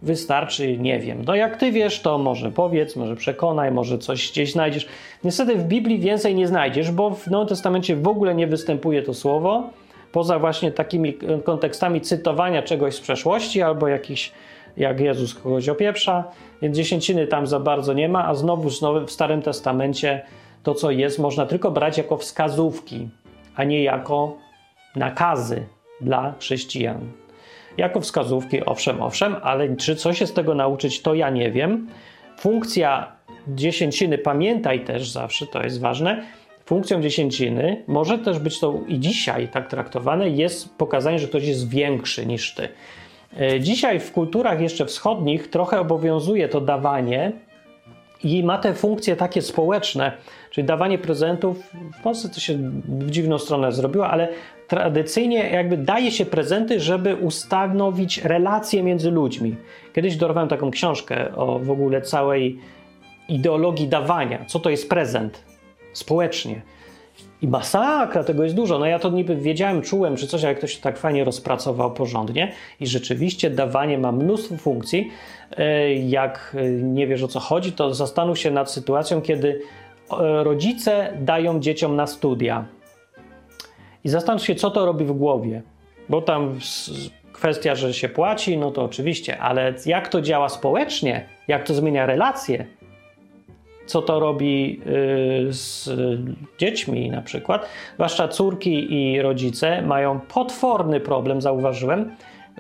[0.01, 1.21] wystarczy, nie wiem.
[1.27, 4.87] No jak ty wiesz, to może powiedz, może przekonaj, może coś gdzieś znajdziesz.
[5.23, 9.13] Niestety w Biblii więcej nie znajdziesz, bo w Nowym Testamencie w ogóle nie występuje to
[9.13, 9.69] słowo
[10.11, 14.31] poza właśnie takimi kontekstami cytowania czegoś z przeszłości albo jakiś,
[14.77, 16.23] jak Jezus kogoś opieprza,
[16.61, 18.69] więc dziesięciny tam za bardzo nie ma, a znowu
[19.05, 20.21] w Starym Testamencie
[20.63, 23.09] to, co jest, można tylko brać jako wskazówki,
[23.55, 24.37] a nie jako
[24.95, 25.65] nakazy
[26.01, 26.99] dla chrześcijan.
[27.77, 31.87] Jako wskazówki, owszem, owszem, ale czy coś się z tego nauczyć, to ja nie wiem.
[32.39, 33.11] Funkcja
[33.47, 36.23] dziesięciny, pamiętaj też zawsze, to jest ważne,
[36.65, 41.69] funkcją dziesięciny, może też być to i dzisiaj tak traktowane, jest pokazanie, że ktoś jest
[41.69, 42.69] większy niż ty.
[43.39, 47.31] E, dzisiaj w kulturach jeszcze wschodnich trochę obowiązuje to dawanie
[48.23, 50.11] i ma te funkcje takie społeczne,
[50.51, 54.27] Czyli dawanie prezentów, w Polsce to się w dziwną stronę zrobiło, ale
[54.71, 59.55] tradycyjnie jakby daje się prezenty, żeby ustanowić relacje między ludźmi.
[59.93, 62.59] Kiedyś dorwałem taką książkę o w ogóle całej
[63.29, 64.45] ideologii dawania.
[64.47, 65.43] Co to jest prezent
[65.93, 66.61] społecznie?
[67.41, 68.79] I masakra, tego jest dużo.
[68.79, 72.87] No ja to niby wiedziałem, czułem, czy coś, ale ktoś tak fajnie rozpracował porządnie i
[72.87, 75.11] rzeczywiście dawanie ma mnóstwo funkcji.
[75.57, 79.61] E, jak e, nie wiesz o co chodzi, to zastanów się nad sytuacją, kiedy
[80.11, 82.65] e, rodzice dają dzieciom na studia.
[84.03, 85.61] I zastanów się, co to robi w głowie.
[86.09, 86.59] Bo tam
[87.33, 92.05] kwestia, że się płaci, no to oczywiście, ale jak to działa społecznie, jak to zmienia
[92.05, 92.65] relacje,
[93.85, 94.81] co to robi
[95.49, 95.89] y, z
[96.57, 97.69] dziećmi na przykład.
[97.93, 102.11] Zwłaszcza córki i rodzice mają potworny problem, zauważyłem,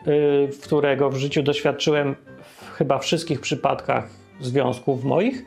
[0.07, 5.45] y, którego w życiu doświadczyłem w chyba wszystkich przypadkach związków moich.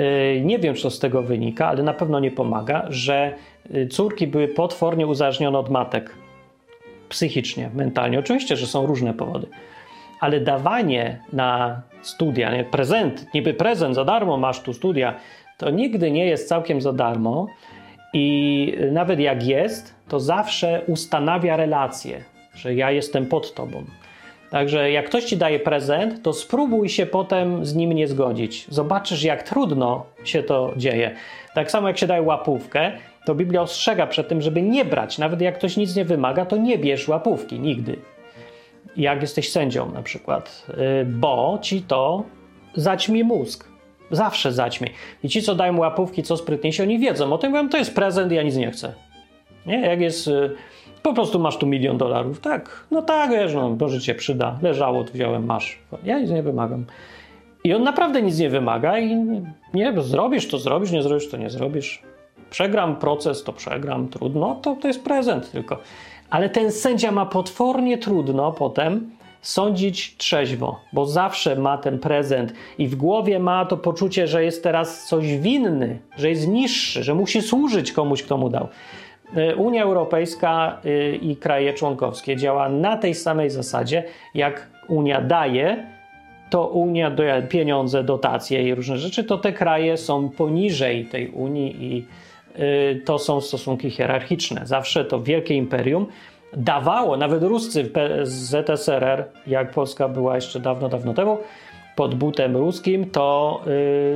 [0.00, 3.34] Y, nie wiem, co z tego wynika, ale na pewno nie pomaga, że
[3.90, 6.14] córki były potwornie uzależnione od matek.
[7.08, 8.18] Psychicznie, mentalnie.
[8.18, 9.46] Oczywiście, że są różne powody
[10.20, 12.64] ale dawanie na studia, nie?
[12.64, 15.14] prezent, niby prezent za darmo masz tu studia,
[15.58, 17.46] to nigdy nie jest całkiem za darmo
[18.12, 23.84] i nawet jak jest, to zawsze ustanawia relacje, że ja jestem pod tobą.
[24.50, 28.66] Także jak ktoś ci daje prezent, to spróbuj się potem z nim nie zgodzić.
[28.68, 31.14] Zobaczysz, jak trudno się to dzieje.
[31.54, 32.92] Tak samo jak się daje łapówkę,
[33.24, 35.18] to Biblia ostrzega przed tym, żeby nie brać.
[35.18, 37.96] Nawet jak ktoś nic nie wymaga, to nie bierz łapówki nigdy
[38.96, 40.66] jak jesteś sędzią na przykład,
[41.02, 42.24] y, bo ci to
[42.74, 43.68] zaćmi mózg.
[44.10, 44.88] Zawsze zaćmi.
[45.24, 48.32] I ci, co dają łapówki, co sprytniejsi, oni wiedzą o tym, mówią, to jest prezent,
[48.32, 48.92] ja nic nie chcę.
[49.66, 49.80] Nie?
[49.80, 50.50] Jak jest, y,
[51.02, 52.40] po prostu masz tu milion dolarów.
[52.40, 54.58] Tak, no tak, wiesz, no, Boże cię przyda.
[54.62, 55.78] Leżało, wziąłem, masz.
[56.04, 56.86] Ja nic nie wymagam.
[57.64, 59.16] I on naprawdę nic nie wymaga i
[59.74, 62.02] nie, zrobisz to zrobisz, nie zrobisz to nie zrobisz.
[62.50, 65.78] Przegram proces, to przegram, trudno, to, to jest prezent tylko
[66.30, 69.10] ale ten sędzia ma potwornie trudno potem
[69.42, 74.62] sądzić trzeźwo, bo zawsze ma ten prezent i w głowie ma to poczucie, że jest
[74.62, 78.68] teraz coś winny, że jest niższy, że musi służyć komuś, kto mu dał.
[79.36, 85.86] Y, Unia Europejska y, i kraje członkowskie działa na tej samej zasadzie, jak Unia daje,
[86.50, 91.84] to Unia daje pieniądze, dotacje i różne rzeczy, to te kraje są poniżej tej Unii
[91.84, 92.06] i
[93.04, 94.60] to są stosunki hierarchiczne.
[94.64, 96.06] Zawsze to wielkie imperium
[96.56, 97.90] dawało, nawet Ruscy
[98.22, 101.38] z ZSRR, jak Polska była jeszcze dawno, dawno temu,
[101.96, 103.60] pod butem ruskim, to,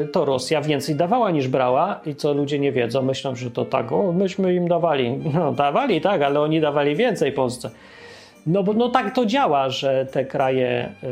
[0.01, 3.65] yy, to Rosja więcej dawała niż brała i co ludzie nie wiedzą, myślą, że to
[3.65, 5.19] tak, o, myśmy im dawali.
[5.35, 7.71] No dawali, tak, ale oni dawali więcej Polsce.
[8.47, 11.07] No bo no tak to działa, że te kraje y,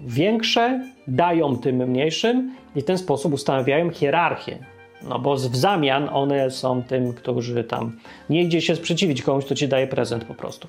[0.00, 4.58] większe dają tym mniejszym i w ten sposób ustanawiają hierarchię.
[5.02, 7.96] No bo w zamian one są tym, którzy tam
[8.30, 10.68] nie idzie się sprzeciwić komuś, kto ci daje prezent po prostu.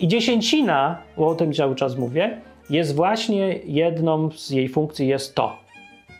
[0.00, 2.40] I dziesięcina, bo o tym cały czas mówię,
[2.70, 5.56] jest właśnie jedną z jej funkcji jest to,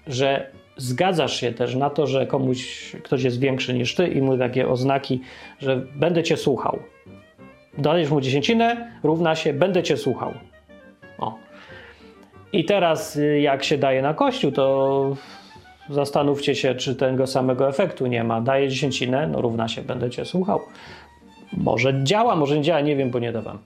[0.06, 4.38] że zgadzasz się też na to, że komuś, ktoś jest większy niż ty i mu
[4.38, 5.20] takie oznaki,
[5.58, 6.78] że będę cię słuchał.
[7.78, 10.32] Dajesz mu dziesięcinę, równa się będę cię słuchał.
[11.18, 11.38] O.
[12.52, 15.16] I teraz y, jak się daje na kościół, to
[15.90, 18.40] zastanówcie się, czy tego samego efektu nie ma.
[18.40, 20.60] Daję dziesięcinę, no równa się, będę cię słuchał.
[21.52, 23.58] Może działa, może nie działa, nie wiem, bo nie dawam.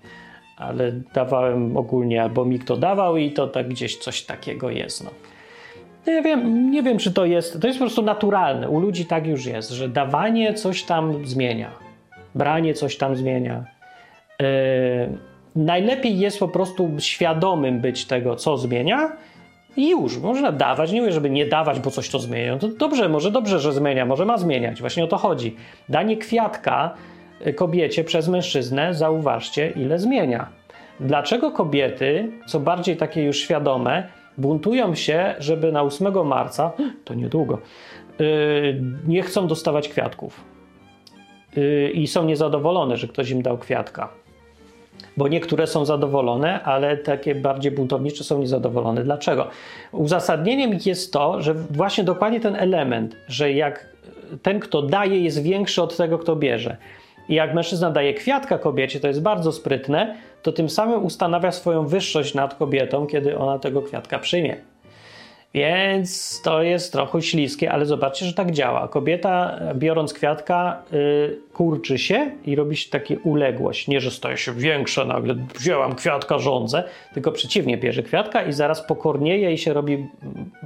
[0.57, 5.05] Ale dawałem ogólnie, albo mi kto dawał i to tak gdzieś coś takiego jest.
[5.05, 5.11] No.
[6.07, 7.61] Nie wiem, nie wiem, czy to jest.
[7.61, 8.69] To jest po prostu naturalne.
[8.69, 11.71] U ludzi tak już jest, że dawanie coś tam zmienia,
[12.35, 13.65] branie coś tam zmienia.
[14.41, 14.47] Yy,
[15.57, 19.13] najlepiej jest po prostu świadomym być tego, co zmienia,
[19.77, 22.53] i już, można dawać, nie mówię, żeby nie dawać, bo coś to zmienia.
[22.53, 24.81] No to dobrze, może dobrze, że zmienia, może ma zmieniać.
[24.81, 25.57] Właśnie o to chodzi.
[25.89, 26.95] Danie kwiatka
[27.47, 30.49] y, kobiecie przez mężczyznę, zauważcie, ile zmienia.
[31.01, 34.09] Dlaczego kobiety, co bardziej takie już świadome,
[34.39, 36.73] buntują się, żeby na 8 marca,
[37.05, 37.59] to niedługo,
[38.19, 38.27] yy,
[39.07, 40.45] nie chcą dostawać kwiatków.
[41.57, 44.24] Yy, I są niezadowolone, że ktoś im dał kwiatka
[45.17, 49.05] bo niektóre są zadowolone, ale takie bardziej buntownicze są niezadowolone.
[49.05, 49.49] Dlaczego?
[49.93, 53.95] Uzasadnieniem jest to, że właśnie dokładnie ten element, że jak
[54.43, 56.77] ten, kto daje, jest większy od tego, kto bierze.
[57.29, 61.87] I jak mężczyzna daje kwiatka kobiecie, to jest bardzo sprytne, to tym samym ustanawia swoją
[61.87, 64.57] wyższość nad kobietą, kiedy ona tego kwiatka przyjmie.
[65.55, 68.89] Więc to jest trochę śliskie, ale zobaczcie, że tak działa.
[68.89, 73.89] Kobieta, biorąc kwiatka, yy, kurczy się i robi się takie uległość.
[73.89, 76.85] Nie, że staje się większa, nagle wzięłam kwiatka, rządzę,
[77.15, 80.07] tylko przeciwnie, bierze kwiatka i zaraz pokornieje i się robi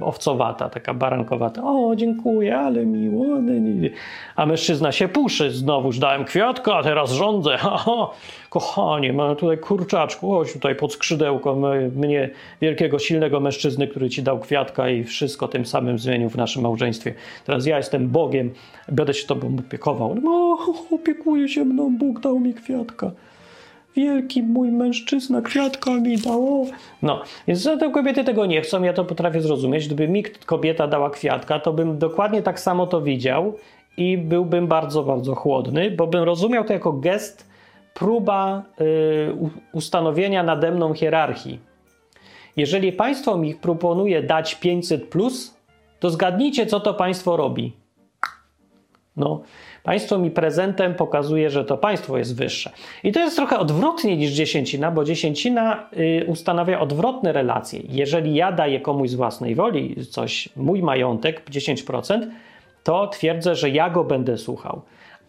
[0.01, 1.61] owcowata, taka barankowata.
[1.63, 3.25] O, dziękuję, ale miło.
[4.35, 7.57] A mężczyzna się puszy, znowuż dałem kwiatka, a teraz rządzę.
[7.79, 8.09] Ha,
[8.49, 11.55] kochanie, mam tutaj kurczaczku, chodź tutaj pod skrzydełko
[11.95, 12.29] mnie,
[12.61, 17.13] wielkiego, silnego mężczyzny, który ci dał kwiatka i wszystko tym samym zmienił w naszym małżeństwie.
[17.45, 18.51] Teraz ja jestem Bogiem,
[18.87, 20.15] będę się tobą opiekował.
[20.23, 20.57] No,
[20.91, 23.11] opiekuje się mną, Bóg dał mi kwiatka.
[23.95, 26.67] Wielki mój mężczyzna kwiatka mi dał.
[27.01, 29.85] No, więc te kobiety tego nie chcą, ja to potrafię zrozumieć.
[29.85, 33.53] Gdyby mi kobieta dała kwiatka, to bym dokładnie tak samo to widział
[33.97, 37.49] i byłbym bardzo, bardzo chłodny, bo bym rozumiał to jako gest,
[37.93, 39.35] próba y,
[39.73, 41.68] ustanowienia nade mną hierarchii.
[42.59, 45.57] Jeżeli państwo mi proponuje dać 500, plus,
[45.99, 47.73] to zgadnijcie, co to państwo robi.
[49.17, 49.41] No,
[49.83, 52.71] państwo mi prezentem pokazuje, że to państwo jest wyższe.
[53.03, 57.79] I to jest trochę odwrotnie niż dziesięcina, bo dziesięcina y, ustanawia odwrotne relacje.
[57.89, 62.27] Jeżeli ja daję komuś z własnej woli coś, mój majątek 10%,
[62.83, 64.81] to twierdzę, że ja go będę słuchał.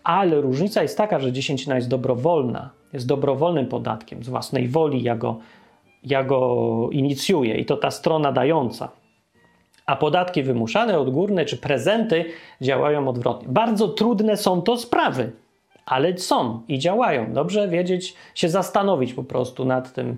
[0.05, 5.17] Ale różnica jest taka, że dziesięcina jest dobrowolna, jest dobrowolnym podatkiem z własnej woli, ja
[5.17, 5.39] go,
[6.05, 8.89] ja go inicjuję i to ta strona dająca.
[9.87, 12.25] A podatki wymuszane, odgórne czy prezenty
[12.61, 13.49] działają odwrotnie.
[13.49, 15.33] Bardzo trudne są to sprawy,
[15.87, 17.33] ale są i działają.
[17.33, 20.17] Dobrze wiedzieć, się zastanowić po prostu nad tym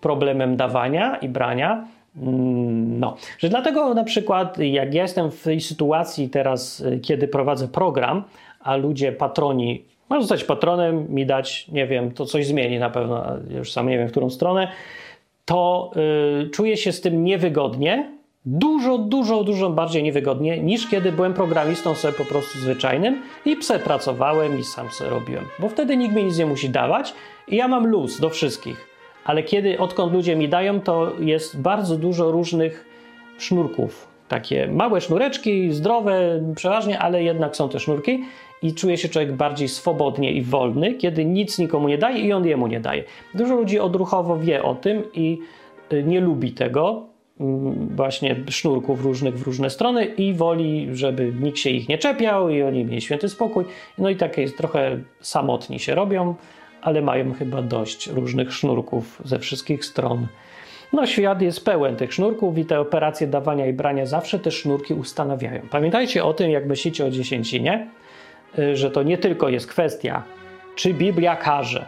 [0.00, 1.88] problemem dawania i brania
[2.22, 7.28] Mm, no, że dlatego na przykład, jak ja jestem w tej sytuacji teraz, y, kiedy
[7.28, 8.24] prowadzę program,
[8.60, 13.24] a ludzie, patroni, mają zostać patronem, mi dać, nie wiem, to coś zmieni na pewno,
[13.50, 14.68] już sam nie wiem, w którą stronę,
[15.48, 21.34] to yy, czuję się z tym niewygodnie, dużo, dużo, dużo bardziej niewygodnie niż kiedy byłem
[21.34, 26.14] programistą sobie po prostu zwyczajnym i pse pracowałem i sam sobie robiłem, bo wtedy nikt
[26.14, 27.14] mi nic nie musi dawać
[27.48, 28.88] i ja mam luz do wszystkich
[29.28, 32.84] ale kiedy, odkąd ludzie mi dają, to jest bardzo dużo różnych
[33.38, 34.08] sznurków.
[34.28, 38.24] Takie małe sznureczki, zdrowe przeważnie, ale jednak są te sznurki
[38.62, 42.46] i czuje się człowiek bardziej swobodnie i wolny, kiedy nic nikomu nie daje i on
[42.46, 43.04] jemu nie daje.
[43.34, 45.38] Dużo ludzi odruchowo wie o tym i
[45.92, 47.06] y, nie lubi tego,
[47.40, 52.48] mm, właśnie sznurków różnych w różne strony i woli, żeby nikt się ich nie czepiał
[52.48, 53.64] i oni mieli święty spokój.
[53.98, 56.34] No i takie jest trochę samotni się robią
[56.80, 60.26] ale mają chyba dość różnych sznurków ze wszystkich stron.
[60.92, 64.94] No, świat jest pełen tych sznurków i te operacje dawania i brania zawsze te sznurki
[64.94, 65.62] ustanawiają.
[65.70, 67.88] Pamiętajcie o tym, jak myślicie o dziesięcinie,
[68.74, 70.22] że to nie tylko jest kwestia,
[70.76, 71.86] czy Biblia każe,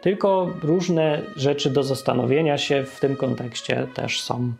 [0.00, 4.52] tylko różne rzeczy do zastanowienia się w tym kontekście też są.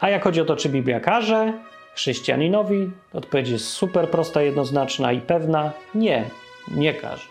[0.00, 1.52] A jak chodzi o to, czy Biblia każe
[1.94, 6.24] chrześcijaninowi, odpowiedź jest super prosta, jednoznaczna i pewna: nie,
[6.70, 7.28] nie każe.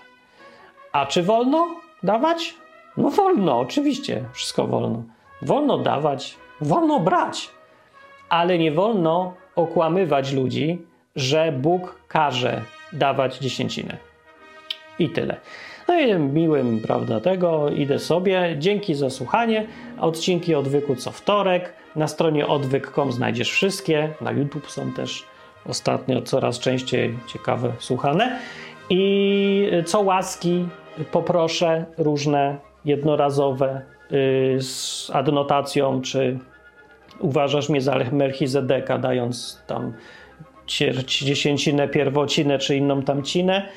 [0.92, 2.56] A czy wolno dawać?
[2.98, 5.04] No wolno, oczywiście, wszystko wolno.
[5.42, 7.50] Wolno dawać, wolno brać,
[8.30, 10.82] ale nie wolno okłamywać ludzi,
[11.16, 12.62] że Bóg każe
[12.96, 13.98] dawać dziesięcinę.
[15.00, 15.38] I tyle.
[15.88, 18.56] No i miłym, prawda, tego, idę sobie.
[18.60, 19.68] Dzięki za słuchanie.
[20.00, 21.74] Odcinki odwyku co wtorek.
[21.96, 24.10] Na stronie odwyk.com znajdziesz wszystkie.
[24.22, 25.26] Na YouTube są też
[25.66, 28.40] ostatnio coraz częściej ciekawe słuchane.
[28.90, 30.68] I co łaski
[31.12, 33.82] poproszę różne jednorazowe
[34.12, 36.40] y, z adnotacją, czy
[37.20, 39.94] uważasz mnie za Melchizedeka, dając tam
[41.08, 43.70] dziesięcinę, pierwocinę, czy inną tamcinę,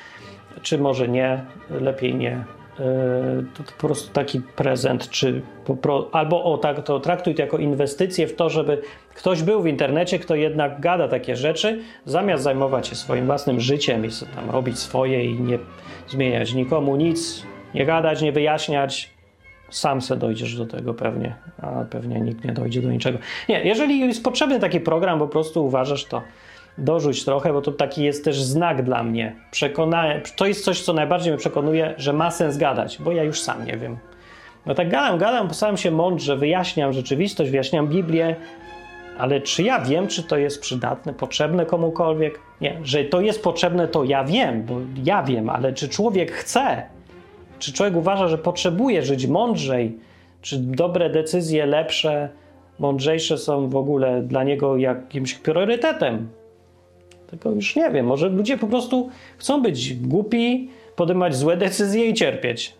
[0.63, 2.45] czy może nie, lepiej nie.
[2.81, 5.43] Y, to po prostu taki prezent, czy
[5.83, 8.83] pro, albo o tak, to traktuj to jako inwestycję w to, żeby
[9.15, 14.07] ktoś był w internecie, kto jednak gada takie rzeczy, zamiast zajmować się swoim własnym życiem
[14.07, 15.59] i tam robić swoje i nie
[16.09, 17.43] zmieniać nikomu nic,
[17.75, 19.11] nie gadać, nie wyjaśniać.
[19.71, 23.19] Sam se dojdziesz do tego pewnie, a pewnie nikt nie dojdzie do niczego.
[23.49, 26.23] Nie, jeżeli jest potrzebny taki program, po prostu uważasz, to
[26.79, 29.37] dorzuć trochę, bo to taki jest też znak dla mnie.
[29.51, 33.41] Przekonałem, to jest coś, co najbardziej mnie przekonuje, że ma sens gadać, bo ja już
[33.41, 33.97] sam nie wiem.
[34.67, 38.37] No tak gadam, gadam, staram się mądrze, wyjaśniam rzeczywistość, wyjaśniam Biblię,
[39.19, 42.41] ale czy ja wiem, czy to jest przydatne, potrzebne komukolwiek?
[42.61, 44.75] Nie, że to jest potrzebne, to ja wiem, bo
[45.05, 46.83] ja wiem, ale czy człowiek chce?
[47.59, 49.99] Czy człowiek uważa, że potrzebuje żyć mądrzej?
[50.43, 52.29] Czy dobre decyzje, lepsze,
[52.79, 56.29] mądrzejsze są w ogóle dla niego jakimś priorytetem?
[57.31, 58.07] Tego już nie wiem.
[58.07, 62.75] Może ludzie po prostu chcą być głupi, podejmować złe decyzje i cierpieć.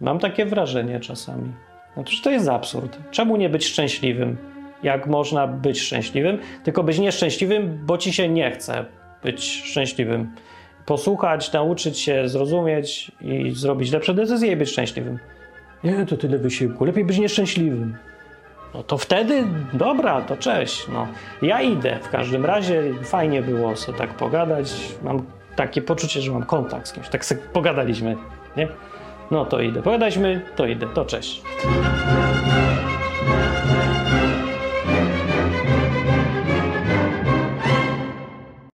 [0.00, 1.52] Mam takie wrażenie czasami.
[1.96, 2.98] No to jest absurd.
[3.10, 4.36] Czemu nie być szczęśliwym?
[4.82, 8.84] jak można być szczęśliwym, tylko być nieszczęśliwym, bo ci się nie chce
[9.22, 10.34] być szczęśliwym.
[10.86, 15.18] Posłuchać, nauczyć się, zrozumieć i zrobić lepsze decyzje i być szczęśliwym.
[15.84, 16.84] Nie, to tyle wysiłku.
[16.84, 17.96] Lepiej być nieszczęśliwym.
[18.74, 20.88] No to wtedy, dobra, to cześć.
[20.88, 21.06] No,
[21.42, 21.98] ja idę.
[22.02, 24.72] W każdym razie fajnie było sobie tak pogadać.
[25.02, 25.22] Mam
[25.56, 27.08] takie poczucie, że mam kontakt z kimś.
[27.08, 28.16] Tak sobie pogadaliśmy,
[28.56, 28.68] nie?
[29.30, 29.82] No to idę.
[29.82, 30.86] Pogadaliśmy, to idę.
[30.94, 31.42] To cześć.